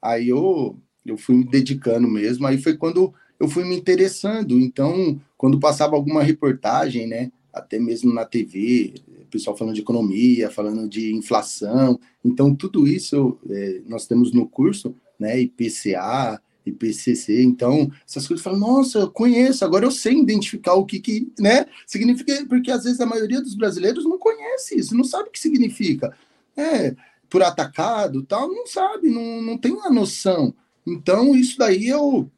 [0.00, 4.56] Aí eu, eu fui me dedicando mesmo, aí foi quando eu fui me interessando.
[4.60, 7.32] Então, quando passava alguma reportagem, né?
[7.52, 8.94] Até mesmo na TV,
[9.28, 11.98] pessoal falando de economia, falando de inflação.
[12.24, 15.40] Então, tudo isso é, nós temos no curso, né?
[15.40, 17.42] IPCA, IPCC.
[17.42, 21.66] Então, essas coisas falam, nossa, eu conheço, agora eu sei identificar o que, que né?
[21.86, 25.40] Significa, porque às vezes a maioria dos brasileiros não conhece isso, não sabe o que
[25.40, 26.14] significa.
[26.56, 26.94] É,
[27.28, 30.54] por atacado, tal, não sabe, não, não tem uma noção.
[30.86, 32.30] Então, isso daí eu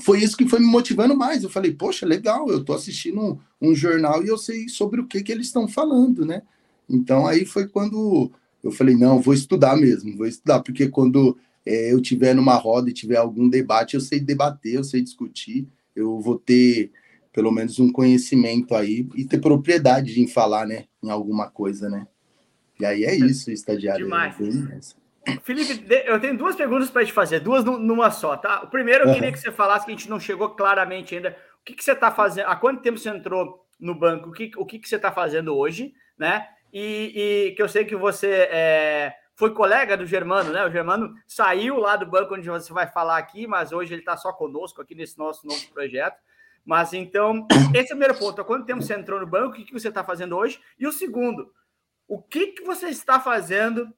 [0.00, 1.42] foi isso que foi me motivando mais.
[1.42, 5.06] Eu falei, poxa, legal, eu tô assistindo um, um jornal e eu sei sobre o
[5.06, 6.42] que que eles estão falando, né?
[6.88, 8.30] Então aí foi quando
[8.62, 12.90] eu falei, não, vou estudar mesmo, vou estudar, porque quando é, eu tiver numa roda
[12.90, 16.90] e tiver algum debate, eu sei debater, eu sei discutir, eu vou ter
[17.32, 22.06] pelo menos um conhecimento aí e ter propriedade em falar, né, em alguma coisa, né?
[22.78, 24.04] E aí é isso, estagiário.
[24.04, 24.36] Demais.
[25.44, 28.62] Felipe, eu tenho duas perguntas para te fazer, duas numa só, tá?
[28.62, 29.14] O primeiro, eu uhum.
[29.14, 31.92] queria que você falasse, que a gente não chegou claramente ainda, o que, que você
[31.92, 34.96] está fazendo, há quanto tempo você entrou no banco, o que, o que, que você
[34.96, 36.46] está fazendo hoje, né?
[36.72, 40.64] E, e, que eu sei que você é, foi colega do Germano, né?
[40.64, 44.16] O Germano saiu lá do banco onde você vai falar aqui, mas hoje ele está
[44.16, 46.16] só conosco aqui nesse nosso novo projeto.
[46.64, 48.40] Mas então, esse é o primeiro ponto.
[48.40, 49.48] Há quanto tempo você entrou no banco?
[49.48, 50.60] O que, que você está fazendo hoje?
[50.78, 51.52] E o segundo,
[52.06, 53.92] o que, que você está fazendo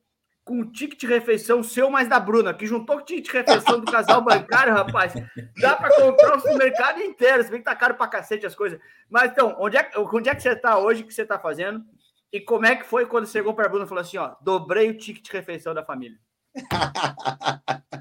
[0.47, 3.79] com o ticket de refeição seu mais da Bruna, que juntou o ticket de refeição
[3.81, 5.13] do casal bancário, rapaz.
[5.61, 8.81] Dá para comprar o supermercado inteiro, se bem que tá caro para cacete as coisas.
[9.11, 11.85] Mas então, onde é, onde é que você está hoje, o que você está fazendo?
[12.35, 14.91] E como é que foi quando chegou para a Bruna e falou assim: ó, dobrei
[14.91, 16.19] o ticket de refeição da família?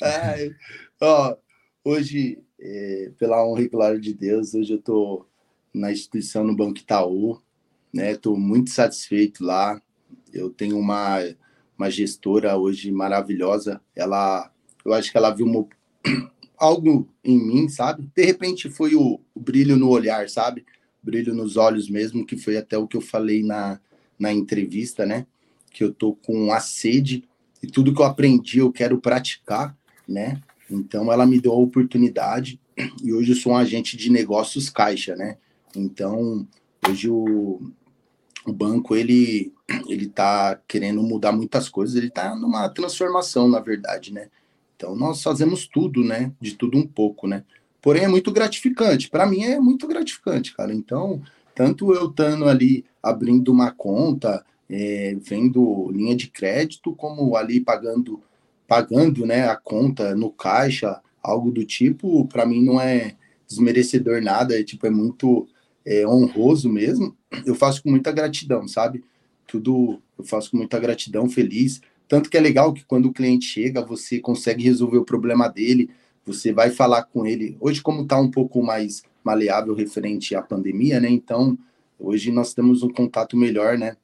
[0.00, 0.54] Ai,
[1.00, 1.36] ó,
[1.84, 5.28] hoje, é, pela honra e glória de Deus, hoje eu estou
[5.74, 7.42] na instituição no Banco Itaú,
[7.92, 8.12] né?
[8.12, 9.82] Estou muito satisfeito lá.
[10.32, 11.18] Eu tenho uma,
[11.76, 13.80] uma gestora hoje maravilhosa.
[13.96, 14.48] Ela,
[14.84, 15.66] eu acho que ela viu uma,
[16.56, 18.08] algo em mim, sabe?
[18.14, 20.64] De repente foi o, o, brilho no olhar, sabe?
[21.02, 23.80] Brilho nos olhos mesmo, que foi até o que eu falei na,
[24.18, 25.26] na entrevista, né?
[25.72, 27.24] Que eu tô com a sede
[27.62, 30.40] e tudo que eu aprendi eu quero praticar, né?
[30.70, 32.60] Então ela me deu a oportunidade
[33.02, 35.38] e hoje eu sou um agente de negócios caixa, né?
[35.74, 36.46] Então
[36.88, 37.60] hoje o,
[38.46, 39.52] o banco ele
[39.88, 44.28] ele tá querendo mudar muitas coisas, ele tá numa transformação, na verdade, né?
[44.76, 46.32] Então nós fazemos tudo, né?
[46.40, 47.44] De tudo um pouco, né?
[47.80, 49.08] Porém é muito gratificante.
[49.08, 50.74] Para mim é muito gratificante, cara.
[50.74, 51.22] Então,
[51.54, 58.22] tanto eu estando ali abrindo uma conta, é, vendo linha de crédito, como ali pagando
[58.66, 64.56] pagando, né, a conta no caixa, algo do tipo, para mim não é desmerecedor nada,
[64.56, 65.48] é tipo é muito
[65.84, 67.16] é, honroso mesmo.
[67.44, 69.02] Eu faço com muita gratidão, sabe?
[69.44, 71.80] Tudo eu faço com muita gratidão, feliz.
[72.06, 75.90] Tanto que é legal que quando o cliente chega, você consegue resolver o problema dele,
[76.24, 77.56] você vai falar com ele.
[77.60, 81.08] Hoje, como está um pouco mais maleável referente à pandemia, né?
[81.08, 81.58] Então,
[81.98, 83.96] hoje nós temos um contato melhor, né?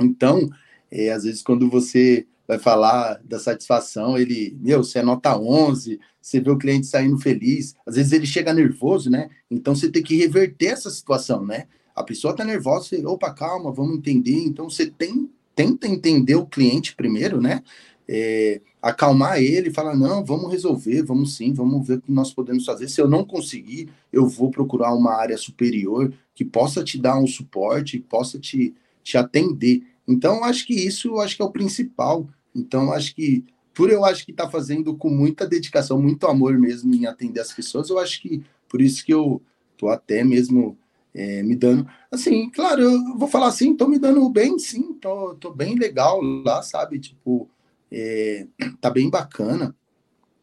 [0.00, 0.48] Então,
[0.90, 6.00] é, às vezes, quando você vai falar da satisfação, ele, meu, você é nota 11,
[6.20, 9.28] você vê o cliente saindo feliz, às vezes ele chega nervoso, né?
[9.50, 11.66] Então você tem que reverter essa situação, né?
[11.94, 14.38] A pessoa tá nervosa, você, opa, calma, vamos entender.
[14.44, 17.62] Então você tem, tenta entender o cliente primeiro, né?
[18.10, 22.64] É, acalmar ele, falar, não, vamos resolver, vamos sim, vamos ver o que nós podemos
[22.64, 22.88] fazer.
[22.88, 27.26] Se eu não conseguir, eu vou procurar uma área superior que possa te dar um
[27.26, 29.82] suporte, possa te, te atender.
[30.06, 32.26] Então, acho que isso acho que é o principal.
[32.54, 33.44] Então, acho que,
[33.74, 37.52] por eu acho que está fazendo com muita dedicação, muito amor mesmo em atender as
[37.52, 39.42] pessoas, eu acho que por isso que eu
[39.76, 40.78] tô até mesmo
[41.14, 41.86] é, me dando.
[42.10, 46.20] Assim, claro, eu vou falar assim, tô me dando bem, sim, tô, tô bem legal
[46.22, 46.98] lá, sabe?
[46.98, 47.48] Tipo,
[47.90, 48.46] é,
[48.80, 49.74] tá bem bacana,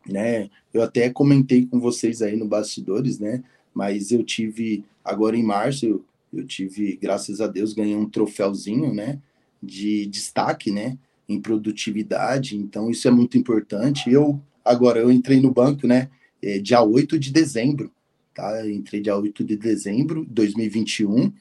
[0.07, 0.49] né?
[0.73, 3.43] Eu até comentei com vocês aí no bastidores, né?
[3.73, 8.93] Mas eu tive, agora em março, eu, eu tive, graças a Deus, ganhei um troféuzinho,
[8.93, 9.19] né?
[9.61, 10.97] De destaque, né?
[11.27, 14.09] em produtividade, então isso é muito importante.
[14.09, 16.09] Eu, agora, eu entrei no banco, né,
[16.41, 17.91] é, dia 8 de dezembro,
[18.33, 18.63] tá?
[18.63, 21.33] Eu entrei dia 8 de dezembro de 2021,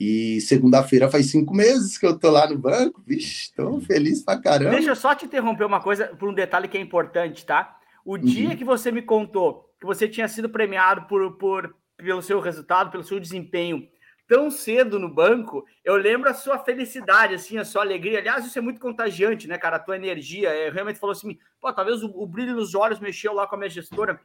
[0.00, 4.40] e segunda-feira faz cinco meses que eu tô lá no banco, vixe, tô feliz pra
[4.40, 4.70] caramba.
[4.70, 7.78] Deixa eu só te interromper uma coisa, por um detalhe que é importante, tá?
[8.02, 8.20] O uhum.
[8.20, 12.90] dia que você me contou que você tinha sido premiado por, por, pelo seu resultado,
[12.90, 13.86] pelo seu desempenho
[14.30, 18.20] tão cedo no banco, eu lembro a sua felicidade, assim, a sua alegria.
[18.20, 19.74] Aliás, isso é muito contagiante, né, cara?
[19.74, 20.54] A tua energia.
[20.54, 23.58] Eu realmente falou assim, pô, talvez o, o, brilho nos olhos mexeu lá com a
[23.58, 24.20] minha gestora.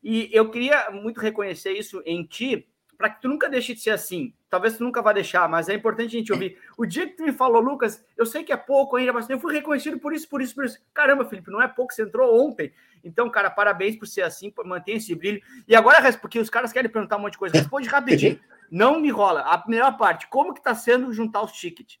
[0.00, 3.90] E eu queria muito reconhecer isso em ti, para que tu nunca deixe de ser
[3.90, 4.32] assim.
[4.50, 6.58] Talvez tu nunca vá deixar, mas é importante a gente ouvir.
[6.76, 9.38] O dia que tu me falou, Lucas, eu sei que é pouco ainda, mas eu
[9.38, 10.78] fui reconhecido por isso, por isso, por isso.
[10.94, 12.72] Caramba, Felipe, não é pouco, você entrou ontem.
[13.04, 15.40] Então, cara, parabéns por ser assim, manter esse brilho.
[15.66, 18.40] E agora, porque os caras querem perguntar um monte de coisa, responde rapidinho.
[18.70, 19.40] Não me rola.
[19.40, 21.98] A primeira parte, como que tá sendo juntar os tickets?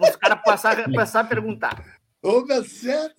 [0.00, 2.00] Os caras passar, passar a perguntar.
[2.22, 2.62] Ô, meu,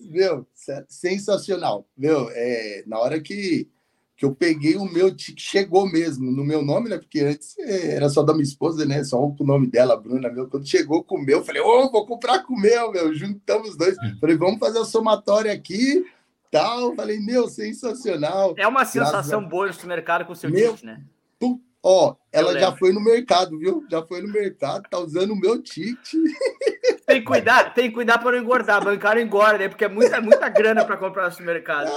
[0.00, 0.46] meu,
[0.88, 1.86] sensacional.
[1.96, 3.70] Meu, é, na hora que,
[4.16, 6.98] que eu peguei o meu ticket, chegou mesmo no meu nome, né?
[6.98, 9.02] Porque antes é, era só da minha esposa, né?
[9.02, 10.48] Só o nome dela, Bruna, meu.
[10.48, 13.14] Quando chegou com o meu, eu falei, ô, oh, vou comprar com o meu, meu.
[13.14, 13.96] Juntamos os dois.
[14.20, 16.04] Falei, vamos fazer a somatória aqui,
[16.50, 16.94] tal.
[16.94, 18.54] Falei, meu, sensacional.
[18.56, 21.02] É uma sensação Graças boa no mercado com o seu meu, ticket, né?
[21.38, 23.84] Puta Ó, ela já foi no mercado, viu?
[23.90, 26.14] Já foi no mercado, tá usando o meu ticket.
[27.06, 28.82] Tem que cuidar, tem que cuidar para não engordar.
[28.82, 29.68] Bancário engorda, né?
[29.68, 31.92] Porque é muita, muita grana para comprar no mercado.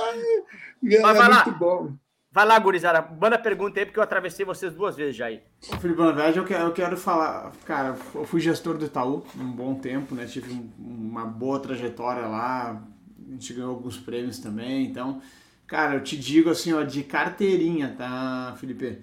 [0.81, 1.45] Mas vai é lá.
[1.45, 1.93] muito bom.
[2.37, 3.01] Vai lá, gurizada.
[3.19, 5.41] Manda pergunta aí, porque eu atravessei vocês duas vezes já aí.
[5.81, 7.51] Felipe, na verdade, eu quero, eu quero falar.
[7.65, 10.27] Cara, eu fui gestor do Itaú um bom tempo, né?
[10.27, 12.79] Tive uma boa trajetória lá.
[13.27, 14.85] A gente ganhou alguns prêmios também.
[14.85, 15.19] Então,
[15.65, 19.01] cara, eu te digo assim, ó, de carteirinha, tá, Felipe?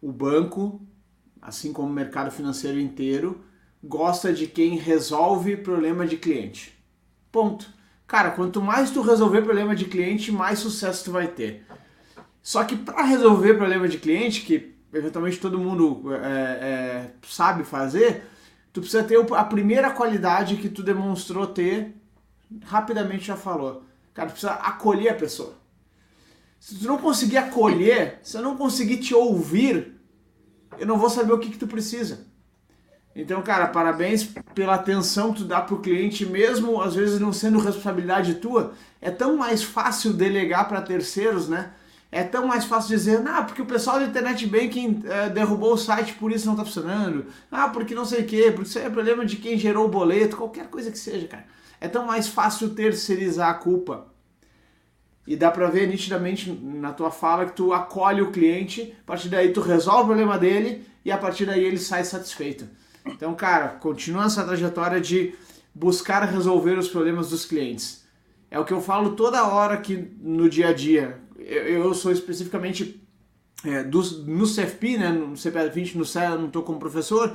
[0.00, 0.80] o banco,
[1.42, 3.44] assim como o mercado financeiro inteiro,
[3.84, 6.72] gosta de quem resolve problema de cliente.
[7.30, 7.68] Ponto.
[8.06, 11.66] Cara, quanto mais tu resolver problema de cliente, mais sucesso tu vai ter.
[12.48, 18.22] Só que para resolver problema de cliente, que eventualmente todo mundo é, é, sabe fazer,
[18.72, 21.94] tu precisa ter a primeira qualidade que tu demonstrou ter,
[22.64, 23.84] rapidamente já falou.
[24.14, 25.58] Cara, tu precisa acolher a pessoa.
[26.58, 30.00] Se tu não conseguir acolher, se eu não conseguir te ouvir,
[30.78, 32.26] eu não vou saber o que, que tu precisa.
[33.14, 37.58] Então, cara, parabéns pela atenção que tu dá pro cliente, mesmo às vezes não sendo
[37.58, 38.72] responsabilidade tua.
[39.02, 41.74] É tão mais fácil delegar para terceiros, né?
[42.10, 45.78] É tão mais fácil dizer, ah, porque o pessoal do Internet Banking é, derrubou o
[45.78, 47.26] site, por isso não está funcionando.
[47.50, 50.36] Ah, porque não sei o quê, porque isso é problema de quem gerou o boleto,
[50.36, 51.44] qualquer coisa que seja, cara.
[51.80, 54.06] É tão mais fácil terceirizar a culpa.
[55.26, 59.28] E dá para ver nitidamente na tua fala que tu acolhe o cliente, a partir
[59.28, 62.66] daí tu resolve o problema dele e a partir daí ele sai satisfeito.
[63.04, 65.34] Então, cara, continua essa trajetória de
[65.74, 68.04] buscar resolver os problemas dos clientes.
[68.50, 71.20] É o que eu falo toda hora aqui no dia a dia.
[71.48, 73.02] Eu, sou especificamente
[73.64, 77.34] é, do, no CFP, né, no CPA 20, no CEA, não estou como professor,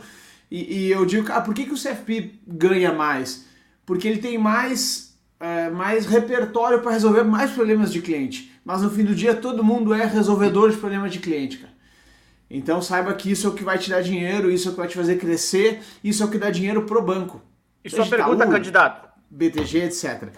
[0.52, 3.47] e, e, eu digo, ah, por que, que o CFP ganha mais?
[3.86, 8.54] Porque ele tem mais, é, mais repertório para resolver mais problemas de cliente.
[8.63, 11.73] Mas no fim do dia, todo mundo é resolvedor de problemas de cliente, cara.
[12.49, 14.80] Então saiba que isso é o que vai te dar dinheiro, isso é o que
[14.80, 17.41] vai te fazer crescer, isso é o que dá dinheiro pro banco.
[17.84, 19.10] E sua pergunta, Itaú, candidato?
[19.30, 20.30] BTG, etc.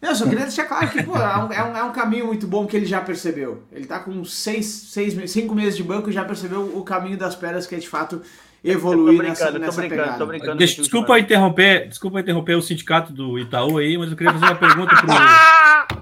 [0.00, 2.46] Eu só queria deixar claro que pô, é, um, é, um, é, um, caminho muito
[2.46, 3.64] bom que ele já percebeu.
[3.70, 7.36] Ele está com seis, seis, cinco meses de banco e já percebeu o caminho das
[7.36, 8.22] pedras que é de fato
[8.64, 10.16] evoluir nessa, nessa pegada.
[10.16, 14.32] Tô brincando, Deixa, desculpa interromper, desculpa interromper o sindicato do Itaú aí, mas eu queria
[14.32, 16.00] fazer uma pergunta pro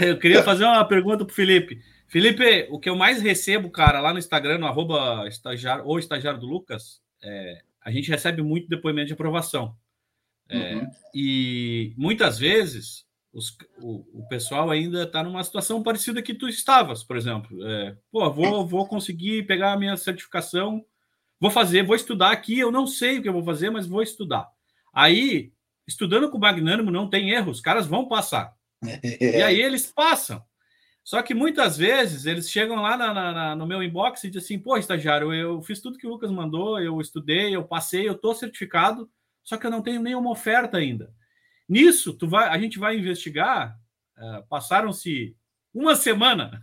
[0.06, 1.80] Eu queria fazer uma pergunta pro Felipe.
[2.08, 6.40] Felipe, o que eu mais recebo, cara, lá no Instagram, no arroba estagiário, ou estagiário
[6.40, 9.76] do Lucas, é, a gente recebe muito depoimento de aprovação.
[10.48, 10.90] É, uhum.
[11.14, 13.05] E muitas vezes
[13.36, 17.62] os, o, o, pessoal ainda está numa situação parecida que tu estavas, por exemplo.
[17.66, 20.82] É, pô, vou, vou conseguir pegar a minha certificação,
[21.38, 24.02] vou fazer, vou estudar aqui, eu não sei o que eu vou fazer, mas vou
[24.02, 24.48] estudar.
[24.90, 25.52] Aí,
[25.86, 28.54] estudando com o Magnânimo não tem erro, os caras vão passar.
[29.20, 30.42] e aí eles passam.
[31.04, 34.58] Só que muitas vezes eles chegam lá na, na, no meu inbox e dizem assim:
[34.58, 38.34] pô, estagiário, eu fiz tudo que o Lucas mandou, eu estudei, eu passei, eu estou
[38.34, 39.08] certificado,
[39.44, 41.14] só que eu não tenho nenhuma oferta ainda.
[41.68, 43.78] Nisso, tu vai, a gente vai investigar.
[44.16, 45.36] Uh, Passaram-se
[45.74, 46.62] uma semana.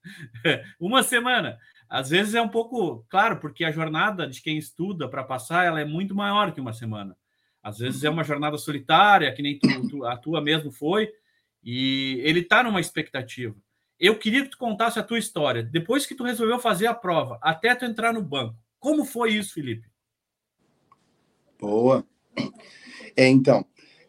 [0.78, 1.58] uma semana.
[1.88, 5.80] Às vezes é um pouco, claro, porque a jornada de quem estuda para passar ela
[5.80, 7.16] é muito maior que uma semana.
[7.62, 11.10] Às vezes é uma jornada solitária, que nem tu, tu, a tua mesmo foi,
[11.62, 13.54] e ele está numa expectativa.
[13.98, 15.62] Eu queria que tu contasse a tua história.
[15.62, 18.58] Depois que tu resolveu fazer a prova, até tu entrar no banco.
[18.78, 19.88] Como foi isso, Felipe?
[21.58, 22.04] Boa.
[23.16, 23.64] É, então,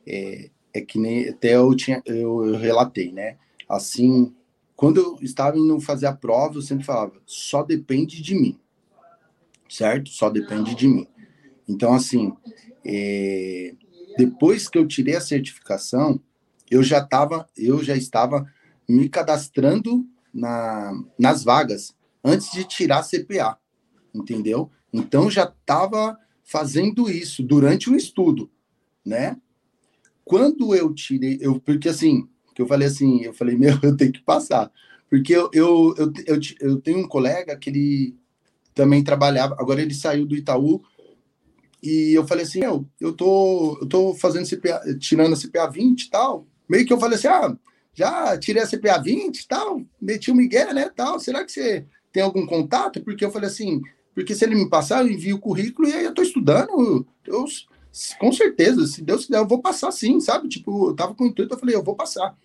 [0.07, 3.37] é, é que nem até eu tinha eu, eu, relatei, né?
[3.67, 4.33] Assim,
[4.75, 8.59] quando eu estava indo fazer a prova, eu sempre falava, só depende de mim,
[9.69, 10.09] certo?
[10.09, 11.07] Só depende de mim.
[11.67, 12.33] Então, assim,
[12.85, 13.73] é,
[14.17, 16.19] depois que eu tirei a certificação,
[16.69, 18.45] eu já estava eu já estava
[18.87, 23.57] me cadastrando na, nas vagas antes de tirar a CPA,
[24.13, 24.69] entendeu?
[24.91, 28.49] Então já estava fazendo isso durante o estudo,
[29.03, 29.37] né?
[30.25, 34.11] Quando eu tirei, eu, porque assim, que eu falei assim, eu falei, meu, eu tenho
[34.11, 34.71] que passar.
[35.09, 38.15] Porque eu, eu, eu, eu, eu tenho um colega que ele
[38.73, 40.81] também trabalhava, agora ele saiu do Itaú,
[41.81, 46.01] e eu falei assim, eu, eu tô, eu tô fazendo CPA, tirando a CPA 20
[46.01, 46.47] e tal.
[46.67, 47.55] Meio que eu falei assim, ah,
[47.93, 51.19] já tirei a CPA 20 e tal, meti o Miguel, né, tal.
[51.19, 53.03] Será que você tem algum contato?
[53.03, 53.81] Porque eu falei assim,
[54.15, 57.05] porque se ele me passar, eu envio o currículo e aí eu tô estudando.
[57.23, 57.45] Eu,
[58.19, 60.49] com certeza, se Deus quiser, eu vou passar sim, sabe?
[60.49, 62.35] Tipo, eu tava com o intuito, eu falei, eu vou passar.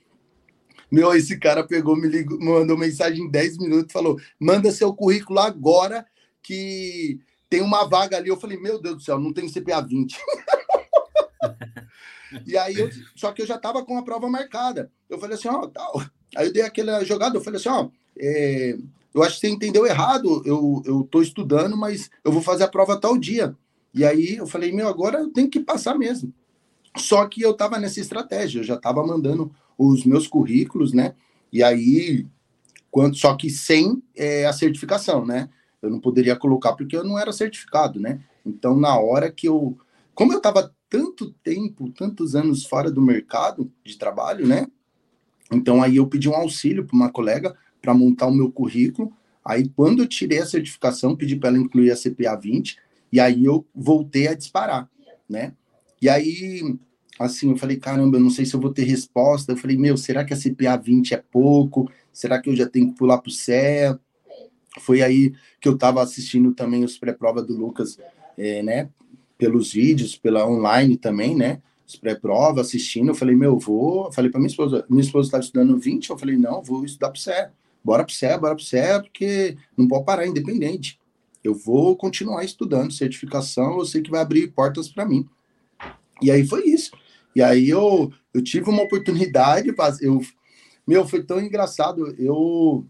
[0.90, 5.38] Meu, esse cara pegou, me ligou, mandou mensagem em 10 minutos, falou: manda seu currículo
[5.38, 6.04] agora,
[6.42, 8.28] que tem uma vaga ali.
[8.28, 10.18] Eu falei, meu Deus do céu, não tem CPA 20.
[12.44, 14.90] e aí, eu, só que eu já tava com a prova marcada.
[15.08, 16.02] Eu falei assim, ó, tal.
[16.36, 18.76] Aí eu dei aquela jogada, eu falei assim, ó, é,
[19.14, 22.68] eu acho que você entendeu errado, eu, eu tô estudando, mas eu vou fazer a
[22.68, 23.56] prova tal dia.
[23.92, 26.33] E aí eu falei, meu, agora eu tenho que passar mesmo.
[26.96, 31.14] Só que eu estava nessa estratégia, eu já estava mandando os meus currículos, né?
[31.53, 32.26] E aí,
[32.90, 35.48] quando, só que sem é, a certificação, né?
[35.81, 38.20] Eu não poderia colocar porque eu não era certificado, né?
[38.44, 39.79] Então, na hora que eu.
[40.14, 44.66] Como eu estava tanto tempo, tantos anos fora do mercado de trabalho, né?
[45.50, 49.12] Então, aí eu pedi um auxílio para uma colega para montar o meu currículo.
[49.44, 52.77] Aí, quando eu tirei a certificação, pedi para ela incluir a CPA 20
[53.13, 54.88] e aí eu voltei a disparar,
[55.29, 55.52] né?
[56.00, 56.77] E aí,
[57.19, 59.52] assim, eu falei, caramba, eu não sei se eu vou ter resposta.
[59.52, 61.90] Eu falei, meu, será que a CPA 20 é pouco?
[62.13, 63.98] Será que eu já tenho que pular para o CEA?
[64.81, 67.98] Foi aí que eu estava assistindo também os pré-prova do Lucas,
[68.38, 68.88] é, né?
[69.37, 71.61] Pelos vídeos, pela online também, né?
[71.87, 73.08] Os pré-prova, assistindo.
[73.08, 74.06] Eu falei, meu, vou.
[74.06, 76.11] Eu falei para minha esposa, minha esposa estava estudando 20.
[76.11, 77.52] Eu falei, não, vou estudar para o CEA.
[77.83, 81.00] Bora para o CEA, bora para o CEA, porque não pode parar, independente
[81.42, 85.28] eu vou continuar estudando certificação, eu sei que vai abrir portas para mim.
[86.20, 86.90] E aí foi isso.
[87.34, 89.72] E aí eu, eu tive uma oportunidade,
[90.02, 90.20] eu,
[90.86, 92.86] meu, foi tão engraçado, eu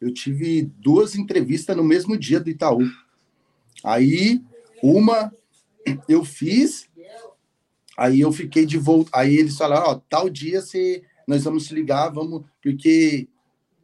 [0.00, 2.82] eu tive duas entrevistas no mesmo dia do Itaú.
[3.82, 4.42] Aí,
[4.82, 5.32] uma
[6.08, 6.88] eu fiz,
[7.96, 9.10] aí eu fiquei de volta.
[9.14, 12.44] Aí eles falaram: Ó, tal dia você, nós vamos te ligar, vamos.
[12.62, 13.28] Porque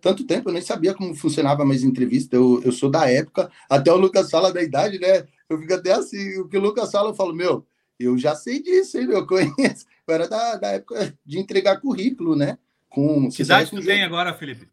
[0.03, 2.37] tanto tempo eu nem sabia como funcionava mais entrevista.
[2.37, 5.25] Eu, eu sou da época, até o Lucas fala da idade, né?
[5.49, 7.65] Eu fico até assim, o que o Lucas fala, eu falo, meu,
[7.99, 9.87] eu já sei disso, hein, meu, eu conheço.
[10.05, 12.59] Eu era da, da época de entregar currículo, né?
[12.89, 14.69] Com, que idade tu tem agora, Felipe?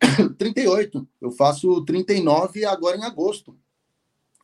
[0.36, 1.08] 38.
[1.20, 3.56] Eu faço 39 agora em agosto.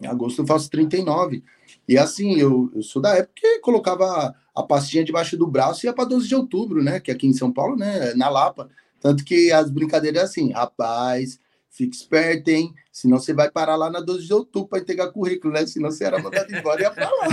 [0.01, 1.43] Em agosto eu faço 39.
[1.89, 5.87] E assim, eu, eu sou da época que colocava a pastinha debaixo do braço e
[5.89, 7.01] ia para 12 de outubro, né?
[7.01, 8.15] Que aqui em São Paulo, né?
[8.15, 8.71] Na Lapa.
[9.07, 11.39] Tanto que as brincadeiras é assim, rapaz,
[11.71, 12.75] fique esperto, hein?
[12.91, 15.65] Senão você vai parar lá na 12 de outubro para entregar currículo, né?
[15.65, 17.29] Senão você era mandado embora e ia para lá.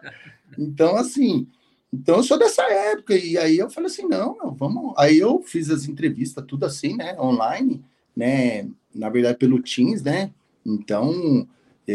[0.58, 1.46] então, assim,
[1.92, 3.14] então eu sou dessa época.
[3.14, 4.94] E aí eu falei assim, não, não, vamos.
[4.96, 7.14] Aí eu fiz as entrevistas, tudo assim, né?
[7.20, 7.84] Online,
[8.16, 8.66] né?
[8.94, 10.30] Na verdade, pelo Teams, né?
[10.64, 11.46] Então,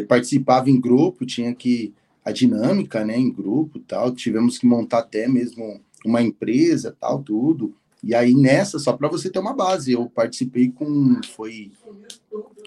[0.08, 1.96] participava em grupo, tinha que.
[2.24, 3.18] A dinâmica, né?
[3.18, 4.12] Em grupo tal.
[4.12, 7.74] Tivemos que montar até mesmo uma empresa, tal, tudo.
[8.06, 11.72] E aí nessa, só para você ter uma base, eu participei com foi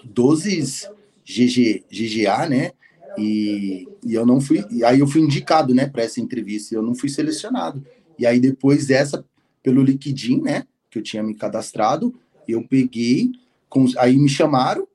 [0.03, 0.89] 12
[1.25, 2.71] GG, GGA, né?
[3.17, 6.81] E, e eu não fui, e aí eu fui indicado, né, para essa entrevista, eu
[6.81, 7.83] não fui selecionado.
[8.17, 9.25] E aí depois dessa
[9.63, 12.13] pelo Liquidin, né, que eu tinha me cadastrado,
[12.45, 13.31] eu peguei,
[13.69, 14.85] com, aí me chamaram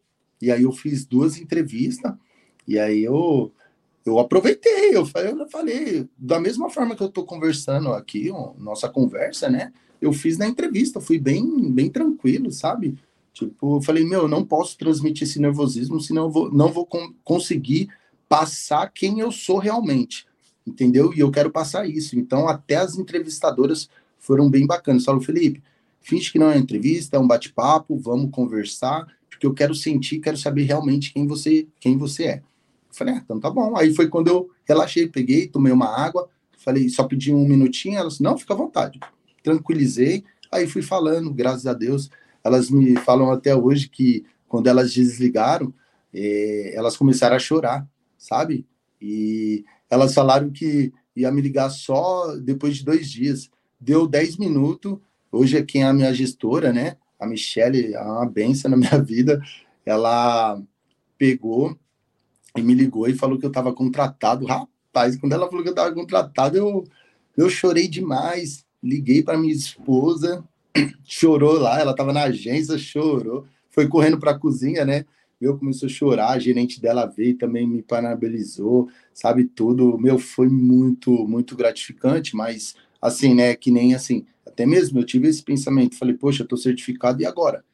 [0.42, 2.12] e aí eu fiz duas entrevistas
[2.68, 3.51] e aí eu
[4.05, 8.86] eu aproveitei, eu falei, eu falei da mesma forma que eu estou conversando aqui, nossa
[8.90, 9.72] conversa, né?
[10.05, 12.96] Eu fiz na entrevista, fui bem, bem tranquilo, sabe?
[13.32, 16.86] Tipo, eu falei, meu, eu não posso transmitir esse nervosismo, senão eu vou, não vou
[17.24, 17.88] conseguir
[18.28, 20.26] passar quem eu sou realmente,
[20.66, 21.12] entendeu?
[21.14, 22.18] E eu quero passar isso.
[22.18, 23.88] Então, até as entrevistadoras
[24.18, 25.05] foram bem bacanas.
[25.05, 25.62] Falou, Felipe,
[26.00, 30.36] finge que não é entrevista, é um bate-papo, vamos conversar, porque eu quero sentir, quero
[30.36, 32.36] saber realmente quem você, quem você é.
[32.36, 33.76] Eu falei, ah, então tá bom.
[33.76, 36.28] Aí foi quando eu relaxei, peguei, tomei uma água,
[36.59, 39.00] falei, só pedi um minutinho, ela disse, não, fica à vontade
[39.45, 42.11] tranquilizei, aí fui falando, graças a Deus.
[42.42, 45.72] Elas me falam até hoje que quando elas desligaram,
[46.12, 47.86] é, elas começaram a chorar,
[48.18, 48.66] sabe?
[49.01, 53.51] E elas falaram que ia me ligar só depois de dois dias.
[53.78, 54.99] Deu dez minutos.
[55.30, 56.97] Hoje é quem é a minha gestora, né?
[57.20, 59.42] A Michelle é uma benção na minha vida.
[59.84, 60.61] Ela
[61.18, 61.76] pegou
[62.57, 64.47] e me ligou e falou que eu estava contratado.
[64.47, 66.84] Rapaz, quando ela falou que eu estava contratado, eu,
[67.36, 70.45] eu chorei demais liguei para minha esposa,
[71.05, 75.05] chorou lá, ela estava na agência, chorou, foi correndo para a cozinha, né?
[75.41, 79.99] Meu, começou a chorar, a gerente dela veio também me parabenizou, sabe, tudo.
[79.99, 85.28] Meu, foi muito, muito gratificante, mas assim, né, que nem assim, até mesmo eu tive
[85.28, 87.64] esse pensamento, falei, poxa, eu tô certificado e agora?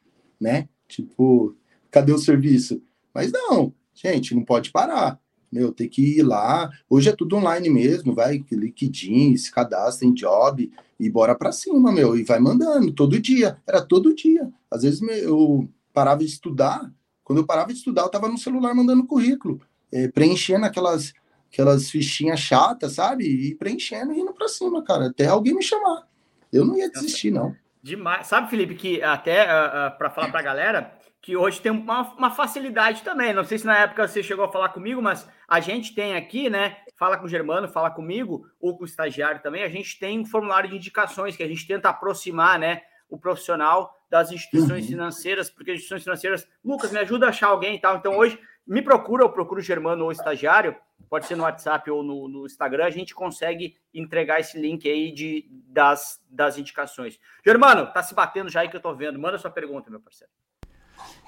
[0.41, 0.69] Né?
[0.89, 1.55] Tipo,
[1.91, 2.83] cadê o serviço?
[3.15, 5.21] Mas não, gente, não pode parar
[5.51, 6.71] meu, tem que ir lá.
[6.89, 11.91] Hoje é tudo online mesmo, vai, LinkedIn, se cadastra em job e bora para cima,
[11.91, 13.59] meu, e vai mandando todo dia.
[13.67, 14.51] Era todo dia.
[14.71, 16.93] Às vezes eu parava de estudar,
[17.25, 19.61] quando eu parava de estudar, eu tava no celular mandando currículo,
[19.93, 21.13] é, preenchendo aquelas
[21.53, 23.25] aquelas fichinhas chatas, sabe?
[23.25, 26.07] E preenchendo e indo para cima, cara, até alguém me chamar.
[26.53, 27.55] Eu não ia desistir, não.
[27.83, 28.27] Demais.
[28.27, 32.15] Sabe, Felipe, que até uh, uh, para falar para a galera, que hoje tem uma,
[32.15, 33.33] uma, facilidade também.
[33.33, 36.51] Não sei se na época você chegou a falar comigo, mas a gente tem aqui,
[36.51, 36.77] né?
[36.99, 39.63] Fala com o Germano, fala comigo, ou com o estagiário também.
[39.63, 42.83] A gente tem um formulário de indicações que a gente tenta aproximar, né?
[43.09, 44.91] O profissional das instituições uhum.
[44.91, 47.97] financeiras, porque as instituições financeiras, Lucas, me ajuda a achar alguém e tal.
[47.97, 50.77] Então hoje me procura, eu procuro o Germano ou o estagiário,
[51.11, 55.11] pode ser no WhatsApp ou no, no, Instagram, a gente consegue entregar esse link aí
[55.13, 57.19] de, das, das indicações.
[57.45, 59.19] Germano, tá se batendo já aí que eu tô vendo.
[59.19, 60.33] Manda sua pergunta, meu parceiro.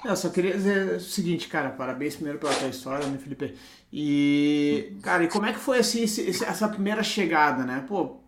[0.05, 3.57] Eu só queria dizer o seguinte, cara, parabéns primeiro pela tua história, né, Felipe?
[3.93, 7.85] E, cara, e como é que foi assim essa primeira chegada, né?
[7.89, 8.21] Pô,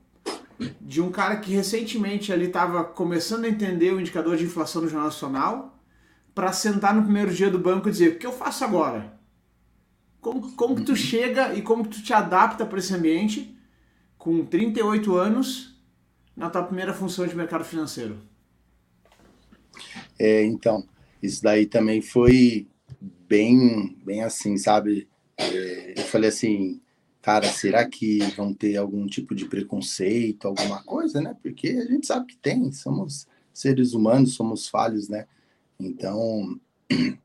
[0.80, 4.88] de um cara que recentemente ali estava começando a entender o indicador de inflação no
[4.88, 5.78] Jornal Nacional
[6.34, 9.13] para sentar no primeiro dia do banco e dizer, o que eu faço agora?
[10.24, 13.54] Como, como que tu chega e como que tu te adapta para esse ambiente
[14.16, 15.78] com 38 anos
[16.34, 18.16] na tua primeira função de mercado financeiro?
[20.18, 20.82] É, então,
[21.22, 22.66] isso daí também foi
[23.28, 25.06] bem, bem assim, sabe?
[25.36, 26.80] É, eu falei assim,
[27.20, 31.36] cara, será que vão ter algum tipo de preconceito, alguma coisa, né?
[31.42, 35.26] Porque a gente sabe que tem, somos seres humanos, somos falhos, né?
[35.78, 36.58] Então,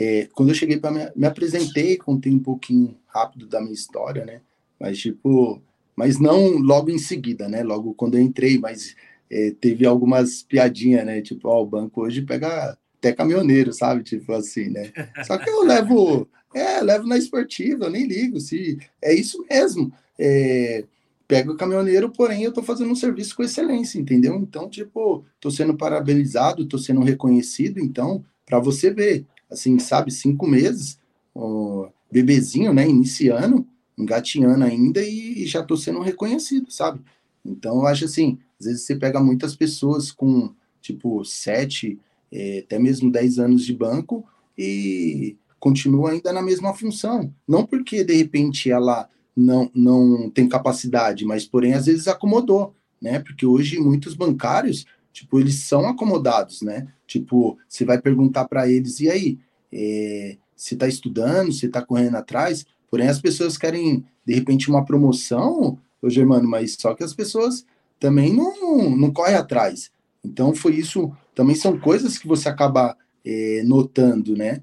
[0.00, 4.24] é, quando eu cheguei para me, me apresentei, contei um pouquinho rápido da minha história,
[4.24, 4.40] né?
[4.80, 5.60] Mas tipo,
[5.94, 7.62] mas não logo em seguida, né?
[7.62, 8.96] Logo quando eu entrei, mas
[9.30, 11.20] é, teve algumas piadinhas, né?
[11.20, 14.02] Tipo, ó, o banco hoje pega, até caminhoneiro, sabe?
[14.02, 14.90] Tipo assim, né?
[15.22, 19.92] Só que eu levo, é, levo na esportiva, eu nem ligo, se é isso mesmo.
[20.18, 20.82] É,
[21.28, 24.34] pego o caminhoneiro, porém eu tô fazendo um serviço com excelência, entendeu?
[24.36, 30.46] Então, tipo, tô sendo parabenizado, tô sendo reconhecido, então, para você ver, assim, sabe, cinco
[30.46, 30.98] meses,
[31.34, 37.00] ó, bebezinho, né, iniciando, engatinhando ainda e, e já tô sendo reconhecido, sabe?
[37.44, 41.98] Então, eu acho assim, às vezes você pega muitas pessoas com, tipo, sete,
[42.32, 44.24] é, até mesmo 10 anos de banco
[44.56, 47.32] e continua ainda na mesma função.
[47.46, 53.18] Não porque, de repente, ela não, não tem capacidade, mas, porém, às vezes acomodou, né?
[53.20, 56.88] Porque hoje muitos bancários, tipo, eles são acomodados, né?
[57.06, 59.38] Tipo, você vai perguntar para eles, e aí,
[59.72, 64.84] é, você está estudando, você está correndo atrás, porém as pessoas querem, de repente, uma
[64.84, 67.64] promoção, ô Germano, mas só que as pessoas
[67.98, 69.90] também não, não correm atrás.
[70.24, 74.62] Então, foi isso também são coisas que você acaba é, notando, né?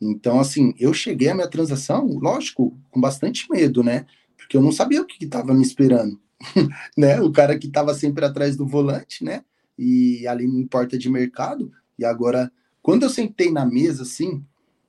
[0.00, 4.06] Então, assim, eu cheguei à minha transação, lógico, com bastante medo, né?
[4.36, 6.20] Porque eu não sabia o que estava me esperando,
[6.96, 7.20] né?
[7.20, 9.44] O cara que estava sempre atrás do volante, né?
[9.78, 11.72] E ali em porta de mercado.
[11.98, 12.50] E agora,
[12.80, 14.44] quando eu sentei na mesa, assim,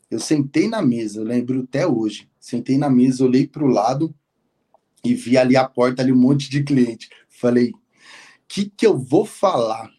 [0.10, 2.30] eu sentei na mesa, eu lembro até hoje.
[2.40, 4.14] Sentei na mesa, olhei para o lado
[5.04, 7.10] e vi ali a porta, ali um monte de cliente.
[7.30, 7.80] Falei, o
[8.48, 9.90] que, que eu vou falar?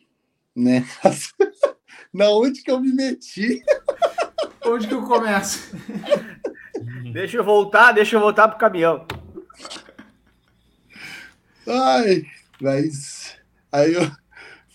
[0.55, 0.87] né?
[2.13, 3.63] Na onde que eu me meti?
[4.67, 5.77] Onde que eu começo?
[7.13, 9.07] deixa eu voltar, deixa eu voltar pro caminhão.
[11.69, 12.25] Ai,
[12.59, 13.37] mas
[13.71, 14.11] aí eu,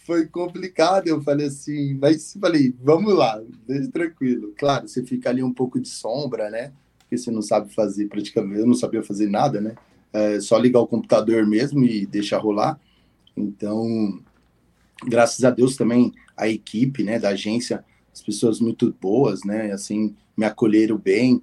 [0.10, 1.07] foi complicado.
[1.07, 4.55] Eu falei assim, mas falei, vamos lá, deixa tranquilo.
[4.57, 6.72] Claro, você fica ali um pouco de sombra, né?
[6.97, 9.76] Porque você não sabe fazer praticamente, eu não sabia fazer nada, né?
[10.12, 12.80] É só ligar o computador mesmo e deixar rolar.
[13.38, 14.20] Então,
[15.05, 20.16] graças a Deus também a equipe, né, da agência, as pessoas muito boas, né, assim,
[20.36, 21.39] me acolheram bem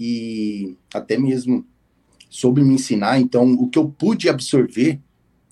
[0.00, 1.66] e até mesmo
[2.30, 3.20] soube me ensinar.
[3.20, 5.00] Então, o que eu pude absorver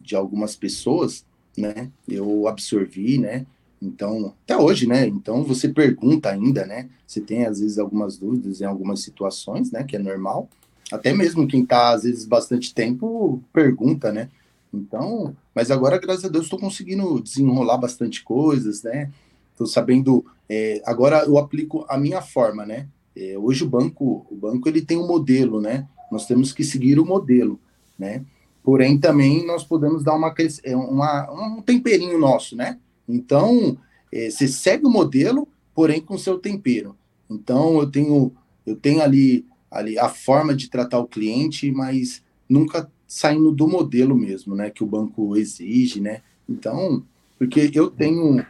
[0.00, 3.46] de algumas pessoas, né, eu absorvi, né,
[3.80, 8.60] então, até hoje, né, então você pergunta ainda, né, você tem às vezes algumas dúvidas
[8.60, 10.48] em algumas situações, né, que é normal,
[10.92, 14.28] até mesmo quem está às vezes bastante tempo pergunta, né,
[14.74, 19.10] então, mas agora, graças a Deus, estou conseguindo desenrolar bastante coisas, né?
[19.52, 20.24] Estou sabendo.
[20.48, 22.88] É, agora eu aplico a minha forma, né?
[23.16, 25.86] É, hoje o banco, o banco ele tem um modelo, né?
[26.10, 27.58] Nós temos que seguir o modelo,
[27.96, 28.24] né?
[28.64, 30.34] Porém, também nós podemos dar uma,
[30.64, 32.78] é, uma um temperinho nosso, né?
[33.06, 33.76] Então,
[34.10, 36.96] é, você segue o modelo, porém com seu tempero.
[37.30, 38.32] Então, eu tenho,
[38.64, 44.16] eu tenho ali, ali a forma de tratar o cliente, mas nunca saindo do modelo
[44.16, 46.22] mesmo, né, que o banco exige, né?
[46.48, 47.04] Então,
[47.38, 48.44] porque eu tenho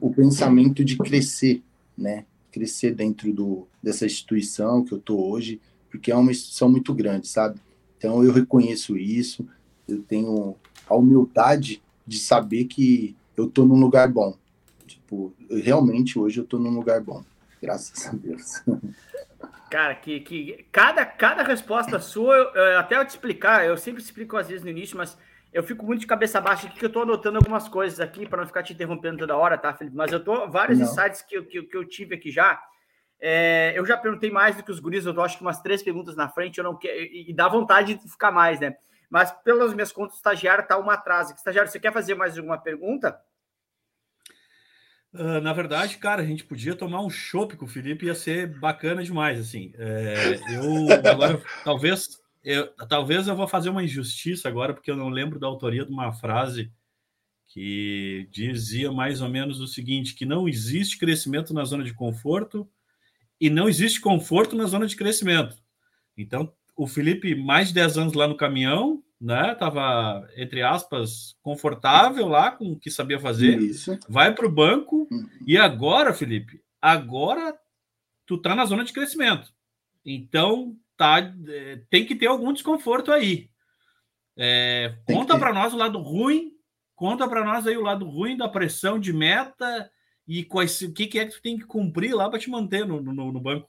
[0.00, 1.62] o pensamento de crescer,
[1.96, 2.24] né?
[2.50, 5.60] Crescer dentro do, dessa instituição que eu tô hoje,
[5.90, 7.60] porque é uma instituição muito grande, sabe?
[7.98, 9.46] Então eu reconheço isso,
[9.88, 14.36] eu tenho a humildade de saber que eu tô num lugar bom.
[14.86, 17.24] Tipo, realmente hoje eu tô num lugar bom,
[17.60, 18.62] graças a Deus.
[19.70, 24.36] Cara, que, que cada, cada resposta sua, eu, até eu te explicar, eu sempre explico
[24.36, 25.16] às vezes no início, mas
[25.52, 28.40] eu fico muito de cabeça baixa aqui, que eu tô anotando algumas coisas aqui para
[28.40, 29.94] não ficar te interrompendo toda hora, tá, Felipe?
[29.94, 30.86] Mas eu tô, vários não.
[30.86, 32.58] insights que, que, que eu tive aqui já.
[33.20, 35.82] É, eu já perguntei mais do que os guris, eu tô, acho que umas três
[35.82, 38.74] perguntas na frente, eu não quero, e, e dá vontade de ficar mais, né?
[39.08, 41.34] Mas pelas minhas contas, o estagiário tá uma atrasa.
[41.34, 43.18] Estagiário, você quer fazer mais alguma pergunta?
[45.12, 48.58] Uh, na verdade, cara, a gente podia tomar um chopp com o Felipe, ia ser
[48.58, 49.72] bacana demais, assim.
[49.78, 55.08] É, eu agora, talvez, eu, talvez eu vou fazer uma injustiça agora, porque eu não
[55.08, 56.70] lembro da autoria de uma frase
[57.46, 62.68] que dizia mais ou menos o seguinte: que não existe crescimento na zona de conforto
[63.40, 65.56] e não existe conforto na zona de crescimento.
[66.16, 69.52] Então, o Felipe, mais de 10 anos lá no caminhão, né?
[69.56, 73.58] Tava, entre aspas, confortável lá com o que sabia fazer.
[73.58, 73.98] Isso.
[74.08, 75.28] Vai para o banco uhum.
[75.44, 77.52] e agora, Felipe, agora
[78.24, 79.52] tu tá na zona de crescimento.
[80.06, 81.18] Então, tá,
[81.48, 83.50] é, tem que ter algum desconforto aí.
[84.36, 86.52] É, conta para nós o lado ruim,
[86.94, 89.90] conta para nós aí o lado ruim da pressão de meta
[90.28, 92.86] e quais, o que, que é que tu tem que cumprir lá para te manter
[92.86, 93.68] no, no, no banco.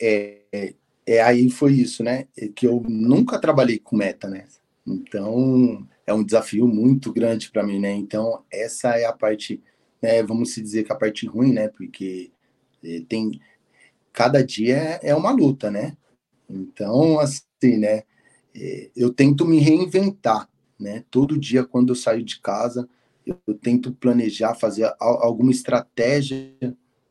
[0.00, 0.74] É,
[1.06, 2.26] é, aí foi isso, né?
[2.36, 4.46] É que eu nunca trabalhei com meta, né?
[4.86, 7.92] Então é um desafio muito grande para mim, né?
[7.92, 9.62] Então essa é a parte,
[10.02, 11.68] né, vamos se dizer que a parte ruim, né?
[11.68, 12.30] Porque
[12.84, 13.40] é, tem
[14.12, 15.96] cada dia é, é uma luta, né?
[16.48, 18.02] Então assim, né?
[18.54, 21.04] É, eu tento me reinventar, né?
[21.10, 22.88] Todo dia quando eu saio de casa
[23.46, 26.50] eu tento planejar, fazer alguma estratégia,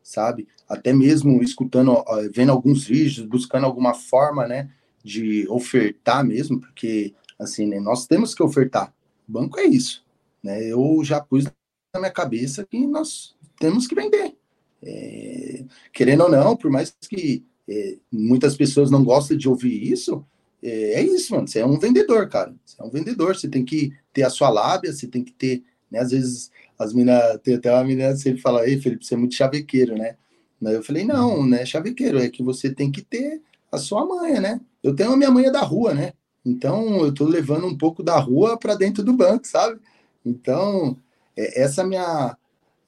[0.08, 0.48] sabe?
[0.66, 2.02] Até mesmo escutando,
[2.32, 4.70] vendo alguns vídeos, buscando alguma forma, né,
[5.04, 8.92] de ofertar mesmo, porque assim, né, nós temos que ofertar.
[9.26, 10.02] banco é isso,
[10.42, 10.64] né?
[10.64, 14.34] Eu já pus na minha cabeça que nós temos que vender.
[14.82, 20.24] É, querendo ou não, por mais que é, muitas pessoas não gostem de ouvir isso,
[20.62, 21.46] é, é, isso, mano.
[21.46, 22.54] Você é um vendedor, cara.
[22.64, 23.36] Você é um vendedor.
[23.36, 26.00] Você tem que ter a sua lábia, você tem que ter, né?
[26.00, 29.16] Às vezes as minas, tem até uma menina que sempre fala, ei, Felipe, você é
[29.16, 30.16] muito chavequeiro, né?
[30.60, 34.40] Mas eu falei, não, né, chavequeiro, é que você tem que ter a sua manha,
[34.40, 34.60] né?
[34.82, 36.12] Eu tenho a minha manha da rua, né?
[36.44, 39.80] Então eu tô levando um pouco da rua para dentro do banco, sabe?
[40.24, 40.96] Então,
[41.36, 42.36] é, essa minha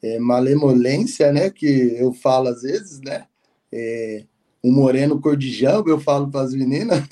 [0.03, 1.67] é, malemolência, né, que
[1.97, 3.27] eu falo às vezes, né?
[3.73, 4.25] É,
[4.63, 7.03] um moreno cor de jambo, eu falo para as meninas,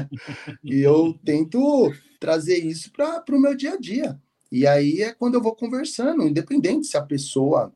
[0.62, 4.20] e eu tento trazer isso para o meu dia a dia.
[4.52, 7.72] E aí é quando eu vou conversando, independente se a pessoa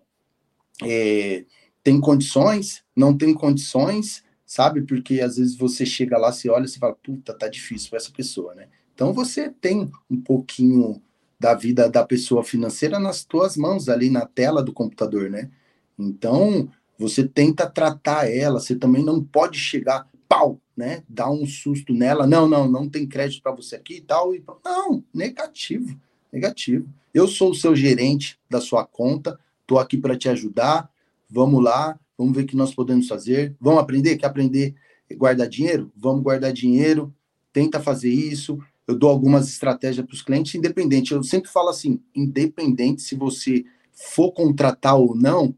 [0.84, 1.46] é,
[1.82, 4.82] tem condições, não tem condições, sabe?
[4.82, 8.12] Porque às vezes você chega lá, se olha e fala, puta, tá difícil para essa
[8.12, 8.68] pessoa, né?
[8.94, 11.00] Então você tem um pouquinho
[11.40, 15.50] da vida da pessoa financeira nas tuas mãos, ali na tela do computador, né?
[15.98, 16.68] Então,
[16.98, 21.02] você tenta tratar ela, você também não pode chegar, pau, né?
[21.08, 24.34] Dar um susto nela, não, não, não tem crédito para você aqui e tal.
[24.34, 25.98] E, não, negativo,
[26.36, 26.86] negativo.
[27.12, 30.88] Eu sou o seu gerente da sua conta, tô aqui para te ajudar.
[31.28, 33.56] Vamos lá, vamos ver o que nós podemos fazer.
[33.58, 34.16] Vamos aprender?
[34.16, 34.74] Quer aprender
[35.14, 35.90] guardar dinheiro?
[35.96, 37.12] Vamos guardar dinheiro,
[37.52, 38.58] tenta fazer isso.
[38.86, 41.12] Eu dou algumas estratégias para os clientes, independente.
[41.12, 45.54] Eu sempre falo assim, independente se você for contratar ou não,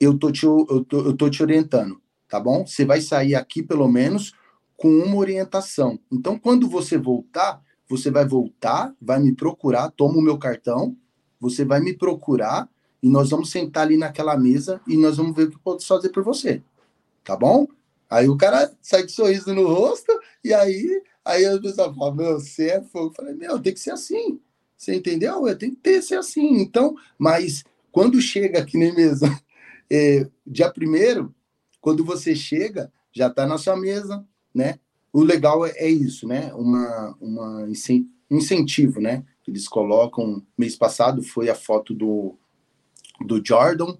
[0.00, 2.64] eu tô te, eu tô, eu tô te orientando, tá bom?
[2.64, 4.32] Você vai sair aqui, pelo menos,
[4.76, 5.98] com uma orientação.
[6.10, 10.96] Então, quando você voltar, você vai voltar, vai me procurar, toma o meu cartão,
[11.40, 12.68] você vai me procurar
[13.02, 16.10] e nós vamos sentar ali naquela mesa e nós vamos ver o que posso fazer
[16.10, 16.62] por você,
[17.24, 17.66] tá bom?
[18.10, 20.12] Aí o cara sai de sorriso no rosto
[20.42, 23.08] e aí, aí a pessoa fala, meu, você é fogo.
[23.08, 24.40] Eu falei, meu, tem que ser assim,
[24.76, 25.44] você entendeu?
[25.56, 26.60] Tem que ter, ser assim.
[26.60, 29.28] Então, mas quando chega aqui nem mesmo
[29.90, 31.34] é, dia primeiro,
[31.80, 34.24] quando você chega, já está na sua mesa,
[34.54, 34.78] né?
[35.18, 36.54] O legal é, é isso, né?
[36.54, 37.68] Uma, uma
[38.30, 39.24] incentivo, né?
[39.48, 42.36] Eles colocam, mês passado foi a foto do,
[43.26, 43.96] do Jordan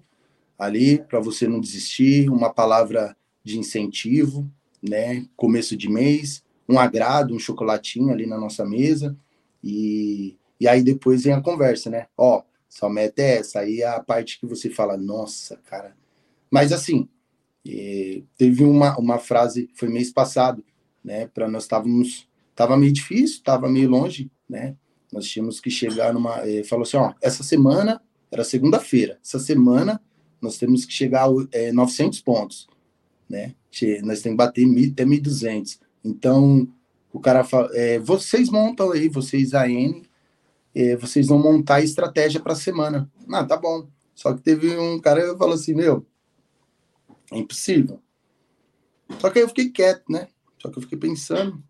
[0.57, 4.49] ali, para você não desistir, uma palavra de incentivo,
[4.81, 5.25] né?
[5.35, 9.13] Começo de mês, um agrado, um chocolatinho ali na nossa mesa,
[9.61, 12.07] e, e aí depois vem a conversa, né?
[12.17, 13.59] Ó, sua meta é essa.
[13.59, 15.97] Aí é a parte que você fala, nossa, cara.
[16.49, 17.09] Mas assim,
[17.67, 20.63] eh, teve uma, uma frase, foi mês passado,
[21.03, 21.27] né?
[21.27, 22.27] Para nós estávamos.
[22.51, 24.75] Estava meio difícil, estava meio longe, né?
[25.11, 26.47] Nós tínhamos que chegar numa.
[26.47, 30.01] Eh, falou assim: ó, essa semana, era segunda-feira, essa semana
[30.41, 32.67] nós temos que chegar a é, 900 pontos,
[33.29, 33.55] né?
[34.03, 35.79] Nós temos que bater mil, até 1.200.
[36.03, 36.67] Então,
[37.11, 40.03] o cara fala: é, vocês montam aí, vocês, a N,
[40.73, 43.09] é, vocês vão montar a estratégia para a semana.
[43.31, 43.87] Ah, tá bom.
[44.15, 46.05] Só que teve um cara que falou assim, meu,
[47.31, 48.01] é impossível.
[49.19, 50.27] Só que aí eu fiquei quieto, né?
[50.61, 51.61] Só que eu fiquei pensando.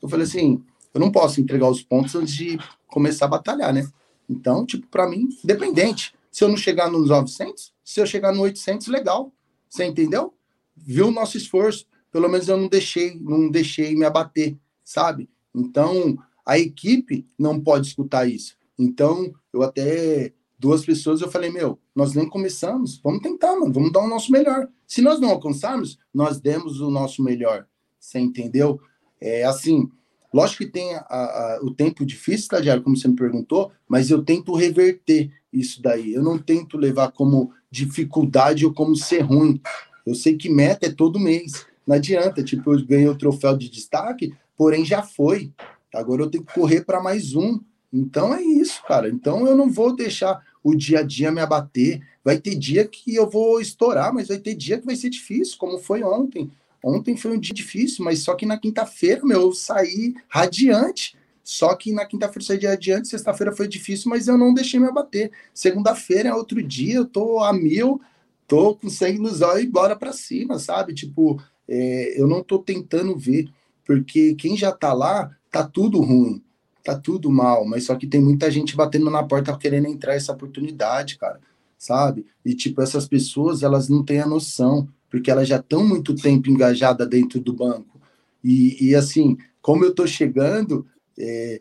[0.00, 0.62] Eu falei assim,
[0.92, 3.88] eu não posso entregar os pontos antes de começar a batalhar, né?
[4.28, 6.14] Então, tipo, para mim, dependente.
[6.30, 9.32] Se eu não chegar nos 900, se eu chegar no 800, legal.
[9.68, 10.34] Você entendeu?
[10.76, 11.86] Viu o nosso esforço.
[12.10, 15.28] Pelo menos eu não deixei, não deixei me abater, sabe?
[15.54, 18.56] Então, a equipe não pode escutar isso.
[18.78, 23.92] Então, eu até duas pessoas eu falei, meu, nós nem começamos, vamos tentar, mano, vamos
[23.92, 24.68] dar o nosso melhor.
[24.86, 27.66] Se nós não alcançarmos, nós demos o nosso melhor.
[27.98, 28.80] Você entendeu?
[29.20, 29.88] É assim,
[30.32, 34.22] lógico que tem a, a, o tempo difícil, estagiário, como você me perguntou, mas eu
[34.22, 36.12] tento reverter isso daí.
[36.12, 39.60] Eu não tento levar como dificuldade ou como ser ruim.
[40.06, 41.66] Eu sei que meta é todo mês.
[41.86, 45.52] Não adianta, tipo, eu ganhei o troféu de destaque, porém já foi.
[45.94, 47.60] Agora eu tenho que correr para mais um.
[47.92, 49.08] Então é isso, cara.
[49.08, 52.02] Então eu não vou deixar o dia a dia me abater.
[52.24, 55.56] Vai ter dia que eu vou estourar, mas vai ter dia que vai ser difícil,
[55.58, 56.50] como foi ontem.
[56.82, 61.16] Ontem foi um dia difícil, mas só que na quinta-feira, meu, eu saí radiante.
[61.42, 64.80] Só que na quinta-feira eu saí de adiante, sexta-feira foi difícil, mas eu não deixei
[64.80, 65.30] me abater.
[65.54, 68.00] Segunda-feira é outro dia, eu tô a mil,
[68.48, 70.92] tô com sangue nos olhos e bora para cima, sabe?
[70.92, 73.48] Tipo, é, eu não tô tentando ver,
[73.84, 76.42] porque quem já tá lá tá tudo ruim,
[76.82, 80.32] tá tudo mal, mas só que tem muita gente batendo na porta querendo entrar essa
[80.32, 81.40] oportunidade, cara,
[81.78, 82.26] sabe?
[82.44, 86.50] E tipo, essas pessoas, elas não têm a noção, porque elas já estão muito tempo
[86.50, 88.00] engajadas dentro do banco.
[88.44, 90.86] E, e assim, como eu tô chegando,
[91.18, 91.60] é,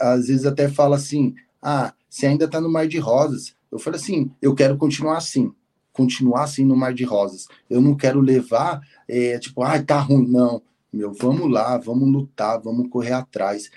[0.00, 3.54] às vezes até fala assim, ah, você ainda tá no mar de rosas.
[3.70, 5.52] Eu falei assim, eu quero continuar assim,
[5.92, 7.46] continuar assim no mar de rosas.
[7.70, 10.26] Eu não quero levar, é, tipo, ah, tá ruim.
[10.26, 10.60] Não,
[10.92, 13.70] meu, vamos lá, vamos lutar, vamos correr atrás.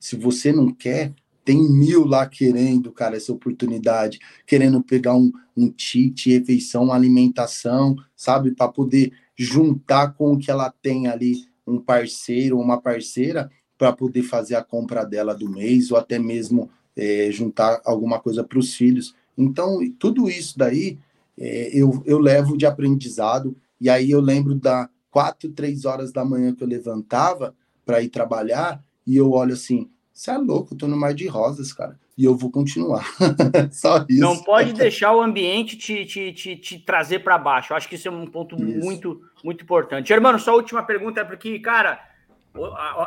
[0.00, 1.14] Se você não quer,
[1.46, 8.50] tem mil lá querendo, cara, essa oportunidade, querendo pegar um, um tite, refeição, alimentação, sabe,
[8.50, 14.24] para poder juntar com o que ela tem ali, um parceiro, uma parceira, para poder
[14.24, 18.74] fazer a compra dela do mês, ou até mesmo é, juntar alguma coisa para os
[18.74, 19.14] filhos.
[19.38, 20.98] Então, tudo isso daí
[21.38, 26.24] é, eu, eu levo de aprendizado, e aí eu lembro da quatro, três horas da
[26.24, 30.78] manhã que eu levantava para ir trabalhar, e eu olho assim, você é louco, eu
[30.78, 31.94] tô no mar de rosas, cara.
[32.16, 33.06] E eu vou continuar.
[33.70, 34.18] Só isso.
[34.18, 37.74] Não pode deixar o ambiente te, te, te, te trazer para baixo.
[37.74, 38.78] Eu acho que isso é um ponto isso.
[38.82, 40.08] muito, muito importante.
[40.08, 42.02] Germano, só a última pergunta é porque, cara,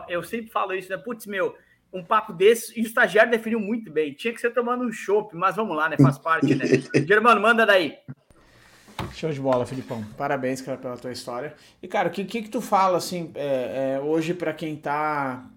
[0.07, 0.97] eu sempre falo isso, né?
[0.97, 1.55] Putz, meu,
[1.91, 4.13] um papo desse, e o estagiário definiu muito bem.
[4.13, 5.97] Tinha que ser tomando um chopp, mas vamos lá, né?
[5.97, 6.65] Faz parte, né?
[7.07, 7.97] Germano, manda daí.
[9.15, 10.05] Show de bola, Filipão.
[10.15, 11.55] Parabéns, cara, pela tua história.
[11.81, 15.49] E, cara, o que, que, que tu fala, assim, é, é, hoje para quem tá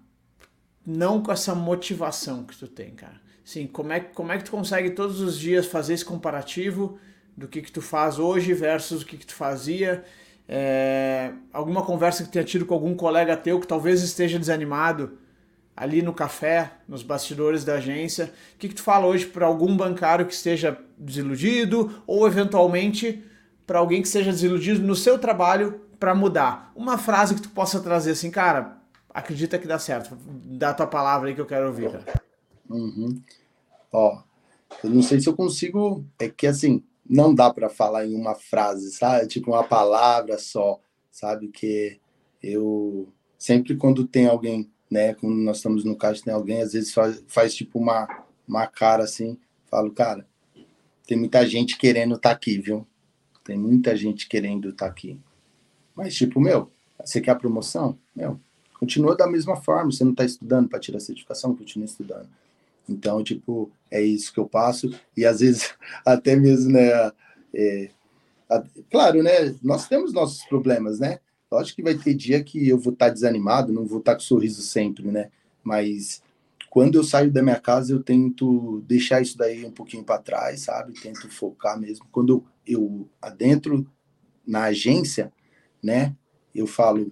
[0.85, 3.21] não com essa motivação que tu tem, cara.
[3.43, 6.97] Sim, como é, como é que tu consegue todos os dias fazer esse comparativo
[7.35, 10.03] do que, que tu faz hoje versus o que, que tu fazia?
[10.47, 15.17] É, alguma conversa que tenha tido com algum colega teu que talvez esteja desanimado
[15.75, 18.31] ali no café, nos bastidores da agência.
[18.55, 23.23] O que, que tu fala hoje para algum bancário que esteja desiludido ou eventualmente
[23.65, 26.71] para alguém que esteja desiludido no seu trabalho para mudar?
[26.75, 28.77] Uma frase que tu possa trazer assim, cara,
[29.13, 30.17] acredita que dá certo.
[30.45, 32.23] Dá a tua palavra aí que eu quero ouvir, cara.
[32.69, 33.21] Uhum.
[33.91, 34.21] Ó,
[34.83, 36.05] eu não sei se eu consigo.
[36.19, 39.27] É que assim, não dá para falar em uma frase, sabe?
[39.27, 40.79] Tipo, uma palavra só,
[41.11, 41.49] sabe?
[41.49, 41.99] Que
[42.41, 43.07] eu
[43.37, 45.13] sempre quando tem alguém, né?
[45.13, 49.03] Quando nós estamos no caixa, tem alguém, às vezes faz, faz tipo uma, uma cara
[49.03, 49.37] assim,
[49.69, 50.25] falo, cara,
[51.05, 52.87] tem muita gente querendo estar tá aqui, viu?
[53.43, 55.19] Tem muita gente querendo estar tá aqui.
[55.95, 56.71] Mas, tipo, meu,
[57.03, 57.97] você quer a promoção?
[58.15, 58.39] Meu,
[58.83, 59.91] continua da mesma forma.
[59.91, 62.27] Você não está estudando para tirar a certificação, continua estudando.
[62.87, 64.93] Então, tipo, é isso que eu passo.
[65.15, 65.73] E às vezes,
[66.05, 67.11] até mesmo, né?
[67.53, 67.89] É,
[68.49, 69.55] a, claro, né?
[69.63, 71.19] Nós temos nossos problemas, né?
[71.49, 74.17] Lógico que vai ter dia que eu vou estar tá desanimado, não vou estar tá
[74.17, 75.29] com sorriso sempre, né?
[75.63, 76.21] Mas
[76.69, 80.61] quando eu saio da minha casa, eu tento deixar isso daí um pouquinho para trás,
[80.61, 80.93] sabe?
[80.99, 82.05] Tento focar mesmo.
[82.11, 83.87] Quando eu adentro
[84.45, 85.31] na agência,
[85.81, 86.13] né?
[86.53, 87.11] Eu falo,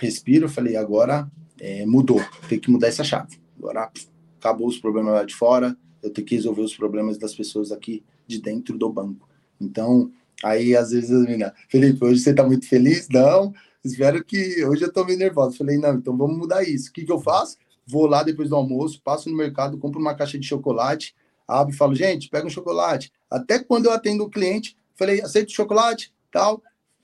[0.00, 3.38] respiro, falei, agora é, mudou, tem que mudar essa chave.
[3.58, 3.90] Agora
[4.38, 8.04] acabou os problemas lá de fora, eu tenho que resolver os problemas das pessoas aqui
[8.26, 9.28] de dentro do banco.
[9.60, 10.10] Então,
[10.42, 13.08] aí às vezes as Felipe, hoje você tá muito feliz?
[13.08, 13.52] Não,
[13.84, 15.56] espero que hoje eu tô meio nervoso.
[15.56, 16.90] Falei, não, então vamos mudar isso.
[16.90, 17.56] O que, que eu faço?
[17.86, 21.14] Vou lá depois do almoço, passo no mercado, compro uma caixa de chocolate,
[21.46, 23.10] abro e falo, gente, pega um chocolate.
[23.30, 26.56] Até quando eu atendo o cliente, falei, aceito chocolate, tal.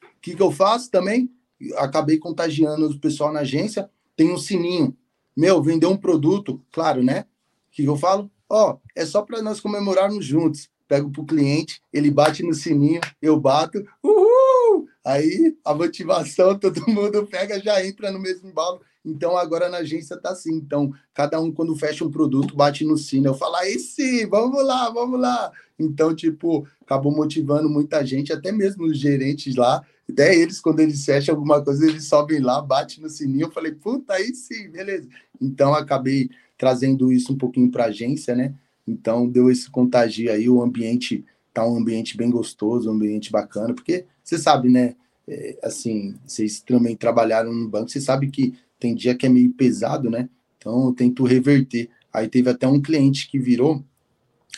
[0.03, 1.31] O que, que eu faço também?
[1.77, 4.97] Acabei contagiando o pessoal na agência, tem um sininho.
[5.37, 7.25] Meu, vendeu um produto, claro, né?
[7.69, 8.31] O que eu falo?
[8.49, 10.69] Ó, oh, é só para nós comemorarmos juntos.
[10.87, 14.87] Pego pro cliente, ele bate no sininho, eu bato, uhul!
[15.05, 18.81] Aí a motivação, todo mundo pega, já entra no mesmo embalo.
[19.05, 20.55] Então agora na agência tá assim.
[20.55, 23.29] Então, cada um quando fecha um produto, bate no sino.
[23.29, 25.53] Eu falo, aí sim, vamos lá, vamos lá.
[25.79, 31.05] Então, tipo, acabou motivando muita gente, até mesmo os gerentes lá, até eles, quando eles
[31.05, 33.47] fecham alguma coisa, eles sobem lá, bate no sininho.
[33.47, 35.09] Eu falei, puta, aí sim, beleza.
[35.41, 38.55] Então, acabei trazendo isso um pouquinho para a agência, né?
[38.87, 40.49] Então, deu esse contagio aí.
[40.49, 44.95] O ambiente tá um ambiente bem gostoso, um ambiente bacana, porque você sabe, né?
[45.27, 49.51] É, assim, vocês também trabalharam no banco, você sabe que tem dia que é meio
[49.53, 50.29] pesado, né?
[50.59, 51.89] Então, eu tento reverter.
[52.13, 53.83] Aí teve até um cliente que virou,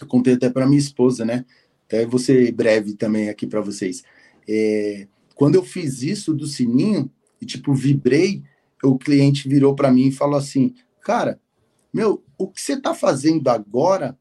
[0.01, 1.45] eu contei até para minha esposa, né?
[1.87, 4.03] Até vou ser breve também aqui para vocês.
[4.49, 5.07] É,
[5.37, 7.09] quando eu fiz isso do sininho,
[7.41, 8.43] e tipo, vibrei,
[8.83, 11.39] o cliente virou para mim e falou assim: Cara,
[11.93, 14.19] meu, o que você está fazendo agora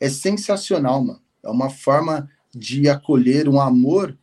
[0.00, 1.22] é sensacional, mano.
[1.42, 4.18] É uma forma de acolher um amor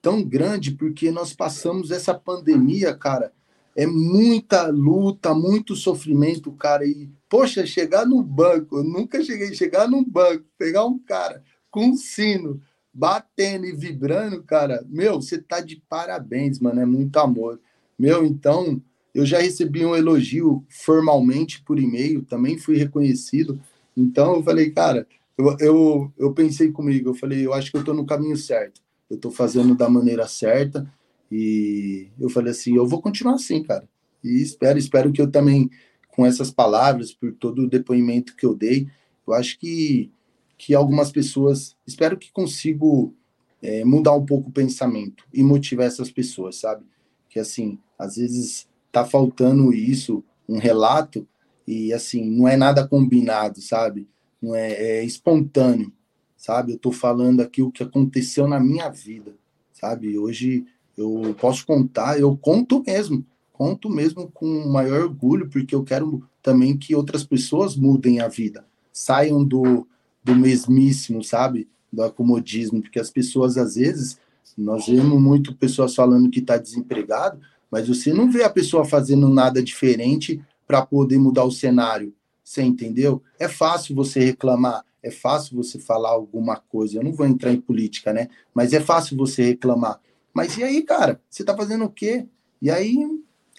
[0.00, 3.32] tão grande, porque nós passamos essa pandemia, cara.
[3.76, 6.84] É muita luta, muito sofrimento, cara.
[6.86, 11.42] E, poxa, chegar no banco, eu nunca cheguei a chegar num banco, pegar um cara
[11.70, 12.60] com um sino,
[12.98, 17.60] batendo e vibrando, cara, meu, você tá de parabéns, mano, é muito amor.
[17.96, 18.82] Meu, então,
[19.14, 23.60] eu já recebi um elogio formalmente por e-mail, também fui reconhecido.
[23.96, 27.84] Então, eu falei, cara, eu, eu, eu pensei comigo, eu falei, eu acho que eu
[27.84, 30.92] tô no caminho certo, eu tô fazendo da maneira certa.
[31.30, 33.88] E eu falei assim, eu vou continuar assim, cara.
[34.24, 35.70] E espero, espero que eu também
[36.08, 38.88] com essas palavras, por todo o depoimento que eu dei,
[39.24, 40.10] eu acho que,
[40.58, 43.14] que algumas pessoas, espero que consigo
[43.62, 46.84] é, mudar um pouco o pensamento e motivar essas pessoas, sabe?
[47.30, 51.26] Que assim, às vezes tá faltando isso, um relato,
[51.66, 54.08] e assim, não é nada combinado, sabe?
[54.42, 55.92] Não é, é espontâneo,
[56.36, 56.72] sabe?
[56.72, 59.34] Eu tô falando aqui o que aconteceu na minha vida,
[59.72, 60.18] sabe?
[60.18, 66.26] Hoje eu posso contar, eu conto mesmo, conto mesmo com maior orgulho, porque eu quero
[66.42, 69.86] também que outras pessoas mudem a vida, saiam do,
[70.28, 71.66] do mesmíssimo, sabe?
[71.90, 74.18] Do acomodismo, porque as pessoas, às vezes,
[74.56, 79.28] nós vemos muito pessoas falando que está desempregado, mas você não vê a pessoa fazendo
[79.28, 82.14] nada diferente para poder mudar o cenário.
[82.44, 83.22] Você entendeu?
[83.38, 86.98] É fácil você reclamar, é fácil você falar alguma coisa.
[86.98, 88.28] Eu não vou entrar em política, né?
[88.54, 90.00] Mas é fácil você reclamar.
[90.32, 91.20] Mas e aí, cara?
[91.28, 92.26] Você está fazendo o quê?
[92.60, 92.98] E aí,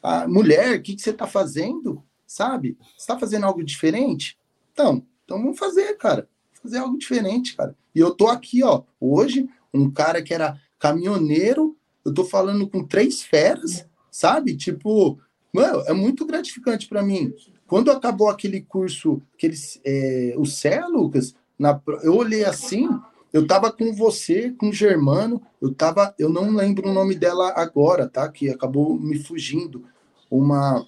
[0.03, 2.03] a mulher, o que, que você está fazendo?
[2.27, 2.77] Sabe?
[2.95, 4.37] Você está fazendo algo diferente?
[4.71, 6.27] Então, então vamos fazer, cara.
[6.61, 7.75] Fazer algo diferente, cara.
[7.93, 12.83] E eu tô aqui, ó, hoje, um cara que era caminhoneiro, eu tô falando com
[12.83, 14.55] três feras, sabe?
[14.55, 15.19] Tipo,
[15.53, 17.33] mano, é muito gratificante para mim.
[17.67, 22.89] Quando acabou aquele curso, aqueles, é, o Cé, Lucas, na, eu olhei assim,
[23.31, 27.53] eu tava com você, com o Germano, eu tava, eu não lembro o nome dela
[27.55, 28.27] agora, tá?
[28.29, 29.85] Que acabou me fugindo.
[30.31, 30.85] Uma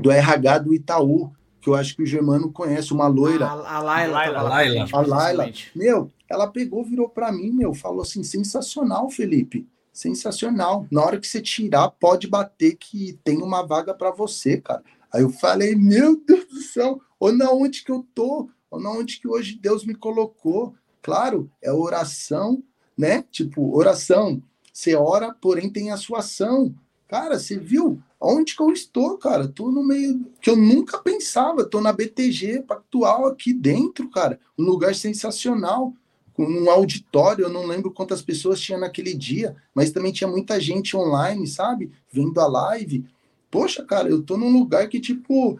[0.00, 1.32] do RH do Itaú,
[1.66, 3.44] que eu acho que o Germano conhece, uma loira.
[3.44, 4.18] A, a Laila.
[4.18, 4.86] A Laila.
[4.92, 5.52] A Laila.
[5.74, 9.66] Meu, ela pegou, virou para mim, meu, falou assim: sensacional, Felipe.
[9.92, 10.86] Sensacional.
[10.92, 14.84] Na hora que você tirar, pode bater que tem uma vaga para você, cara.
[15.12, 18.48] Aí eu falei: meu Deus do céu, ou na onde que eu tô?
[18.70, 20.72] Ou na onde que hoje Deus me colocou?
[21.02, 22.62] Claro, é oração,
[22.96, 23.24] né?
[23.32, 24.40] Tipo, oração.
[24.72, 26.72] Você ora, porém tem a sua ação.
[27.08, 29.46] Cara, você viu onde que eu estou, cara?
[29.46, 31.64] Tô no meio que eu nunca pensava.
[31.64, 34.38] Tô na BTG Pactual aqui dentro, cara.
[34.58, 35.92] Um lugar sensacional.
[36.32, 40.60] Com um auditório, eu não lembro quantas pessoas tinha naquele dia, mas também tinha muita
[40.60, 41.90] gente online, sabe?
[42.12, 43.06] Vendo a live.
[43.50, 45.58] Poxa, cara, eu tô num lugar que, tipo,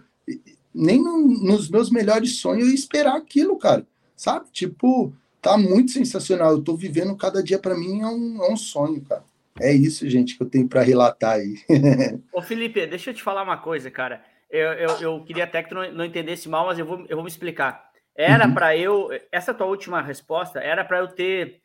[0.75, 3.87] nem no, nos meus melhores sonhos eu ia esperar aquilo, cara.
[4.15, 4.51] Sabe?
[4.53, 6.53] Tipo, tá muito sensacional.
[6.53, 9.25] Eu tô vivendo cada dia para mim é um, é um sonho, cara.
[9.61, 11.57] É isso, gente, que eu tenho para relatar aí.
[12.33, 14.23] Ô, Felipe, deixa eu te falar uma coisa, cara.
[14.51, 17.17] Eu, eu, eu queria até que tu não, não, entendesse mal, mas eu vou, eu
[17.17, 17.91] vou me explicar.
[18.15, 18.55] Era uhum.
[18.55, 19.09] para eu.
[19.33, 21.61] Essa tua última resposta era para eu ter,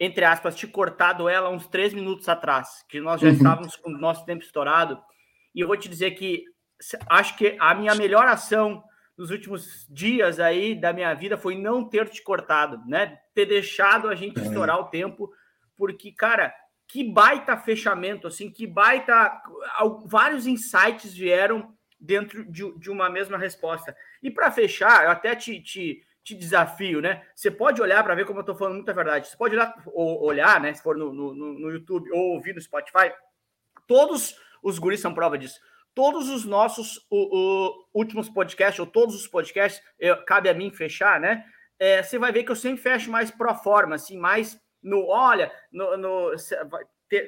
[0.00, 3.34] entre aspas, te cortado ela uns três minutos atrás, que nós já uhum.
[3.34, 4.98] estávamos com o nosso tempo estourado.
[5.54, 6.42] E eu vou te dizer que
[7.08, 8.82] acho que a minha melhor ação
[9.16, 13.18] nos últimos dias aí da minha vida foi não ter te cortado, né?
[13.34, 14.46] Ter deixado a gente uhum.
[14.46, 15.30] estourar o tempo,
[15.76, 16.52] porque, cara
[16.88, 19.42] que baita fechamento, assim, que baita.
[20.04, 23.96] Vários insights vieram dentro de, de uma mesma resposta.
[24.22, 27.26] E para fechar, eu até te, te, te, desafio, né?
[27.34, 29.28] Você pode olhar para ver como eu estou falando muita verdade.
[29.28, 30.72] Você pode olhar, olhar né?
[30.72, 33.12] Se for no, no, no YouTube ou ouvir no Spotify,
[33.86, 35.60] todos os guris são prova disso.
[35.94, 40.70] Todos os nossos o, o, últimos podcasts, ou todos os podcasts, eu, cabe a mim
[40.70, 41.44] fechar, né?
[41.78, 45.52] É, você vai ver que eu sempre fecho mais pro forma, assim, mais no olha,
[45.72, 46.30] no, no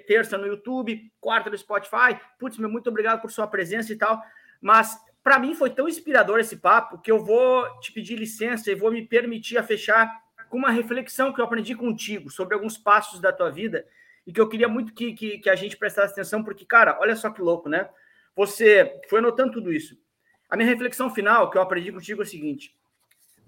[0.06, 2.18] terça no YouTube, quarta no Spotify.
[2.38, 4.22] Putz, meu, muito obrigado por sua presença e tal.
[4.60, 8.76] Mas para mim foi tão inspirador esse papo que eu vou te pedir licença e
[8.76, 10.08] vou me permitir a fechar
[10.48, 13.84] com uma reflexão que eu aprendi contigo sobre alguns passos da tua vida
[14.26, 17.16] e que eu queria muito que, que, que a gente prestasse atenção, porque, cara, olha
[17.16, 17.88] só que louco, né?
[18.36, 19.98] Você foi anotando tudo isso.
[20.48, 22.77] A minha reflexão final que eu aprendi contigo é o seguinte: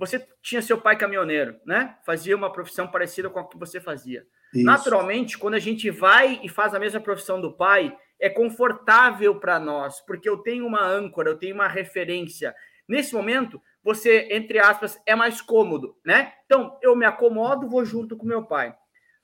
[0.01, 1.95] você tinha seu pai caminhoneiro, né?
[2.07, 4.25] Fazia uma profissão parecida com a que você fazia.
[4.55, 4.65] Isso.
[4.65, 9.61] Naturalmente, quando a gente vai e faz a mesma profissão do pai, é confortável para
[9.61, 12.55] nós, porque eu tenho uma âncora, eu tenho uma referência.
[12.89, 16.33] Nesse momento, você, entre aspas, é mais cômodo, né?
[16.47, 18.75] Então, eu me acomodo, vou junto com meu pai.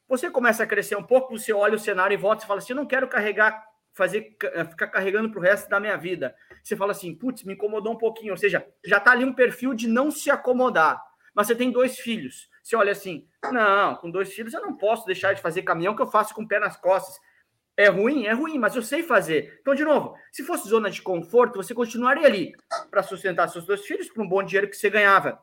[0.06, 2.74] Você começa a crescer um pouco, você olha o cenário e volta e fala assim:
[2.74, 3.64] eu não quero carregar
[3.96, 4.36] fazer
[4.68, 6.36] ficar carregando para o resto da minha vida.
[6.62, 9.72] Você fala assim, putz, me incomodou um pouquinho, ou seja, já está ali um perfil
[9.72, 11.02] de não se acomodar.
[11.34, 12.48] Mas você tem dois filhos.
[12.62, 16.02] Você olha assim, não, com dois filhos eu não posso deixar de fazer caminhão que
[16.02, 17.16] eu faço com o pé nas costas.
[17.74, 19.58] É ruim, é ruim, mas eu sei fazer.
[19.60, 22.52] Então, de novo, se fosse zona de conforto, você continuaria ali
[22.90, 25.40] para sustentar seus dois filhos por um bom dinheiro que você ganhava.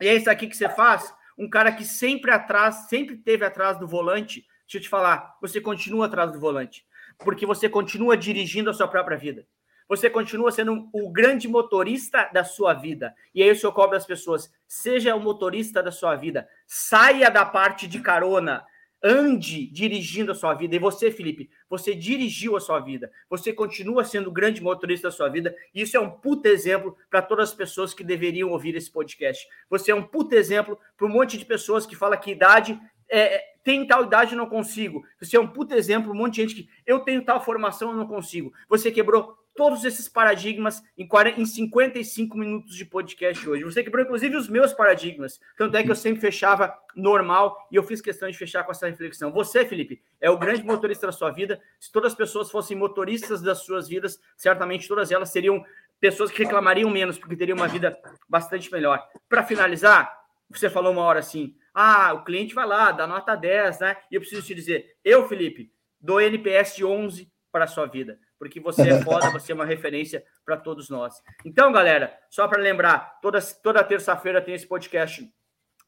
[0.00, 1.14] E é isso aqui que você faz.
[1.38, 4.46] Um cara que sempre atrás, sempre teve atrás do volante.
[4.62, 6.88] Deixa eu te falar, você continua atrás do volante
[7.24, 9.46] porque você continua dirigindo a sua própria vida.
[9.88, 13.12] Você continua sendo o grande motorista da sua vida.
[13.34, 16.48] E aí o senhor cobra as pessoas: seja o motorista da sua vida.
[16.66, 18.64] Saia da parte de carona.
[19.02, 20.76] ande dirigindo a sua vida.
[20.76, 23.10] E você, Felipe, você dirigiu a sua vida.
[23.30, 25.56] Você continua sendo o grande motorista da sua vida.
[25.74, 29.44] E isso é um puta exemplo para todas as pessoas que deveriam ouvir esse podcast.
[29.70, 32.78] Você é um puta exemplo para um monte de pessoas que fala que idade
[33.10, 35.04] é, tem tal idade, eu não consigo.
[35.20, 37.96] Você é um puta exemplo, um monte de gente que eu tenho tal formação, eu
[37.96, 38.52] não consigo.
[38.68, 43.64] Você quebrou todos esses paradigmas em, 40, em 55 minutos de podcast hoje.
[43.64, 45.40] Você quebrou, inclusive, os meus paradigmas.
[45.56, 48.88] Tanto é que eu sempre fechava normal e eu fiz questão de fechar com essa
[48.88, 49.30] reflexão.
[49.32, 51.60] Você, Felipe, é o grande motorista da sua vida.
[51.78, 55.62] Se todas as pessoas fossem motoristas das suas vidas, certamente todas elas seriam
[56.00, 57.98] pessoas que reclamariam menos, porque teriam uma vida
[58.28, 59.06] bastante melhor.
[59.28, 60.10] Para finalizar,
[60.48, 63.96] você falou uma hora assim: ah, o cliente vai lá, dá nota 10, né?
[64.10, 68.18] E eu preciso te dizer, eu, Felipe, dou NPS de 11 para a sua vida
[68.40, 71.22] porque você é foda, você é uma referência para todos nós.
[71.44, 75.30] Então, galera, só para lembrar, toda, toda terça-feira tem esse podcast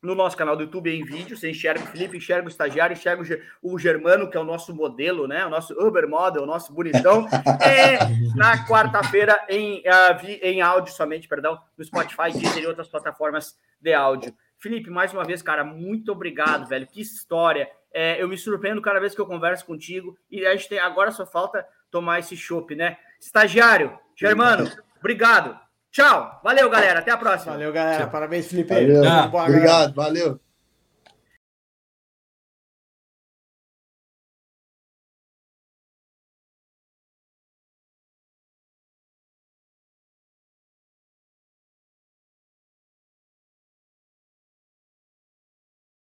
[0.03, 1.35] no nosso canal do YouTube em vídeo.
[1.35, 5.26] Você enxerga o Felipe, enxerga o estagiário, enxerga o Germano, que é o nosso modelo,
[5.26, 5.47] né?
[5.47, 7.26] O nosso Uber Model, o nosso bonitão.
[7.62, 13.57] E na quarta-feira em, uh, em áudio somente, perdão, no Spotify, Deezer e outras plataformas
[13.80, 14.35] de áudio.
[14.62, 16.86] Felipe, mais uma vez, cara, muito obrigado, velho.
[16.86, 17.68] Que história.
[17.92, 20.16] É, eu me surpreendo cada vez que eu converso contigo.
[20.30, 22.96] E a gente tem agora só falta tomar esse chopp, né?
[23.20, 25.58] Estagiário, Germano, obrigado.
[25.90, 26.40] Tchau.
[26.44, 27.00] Valeu, galera.
[27.00, 27.52] Até a próxima.
[27.52, 28.06] Valeu, galera.
[28.06, 28.72] Parabéns, Felipe.
[28.72, 29.02] Valeu.
[29.34, 30.40] Obrigado, valeu.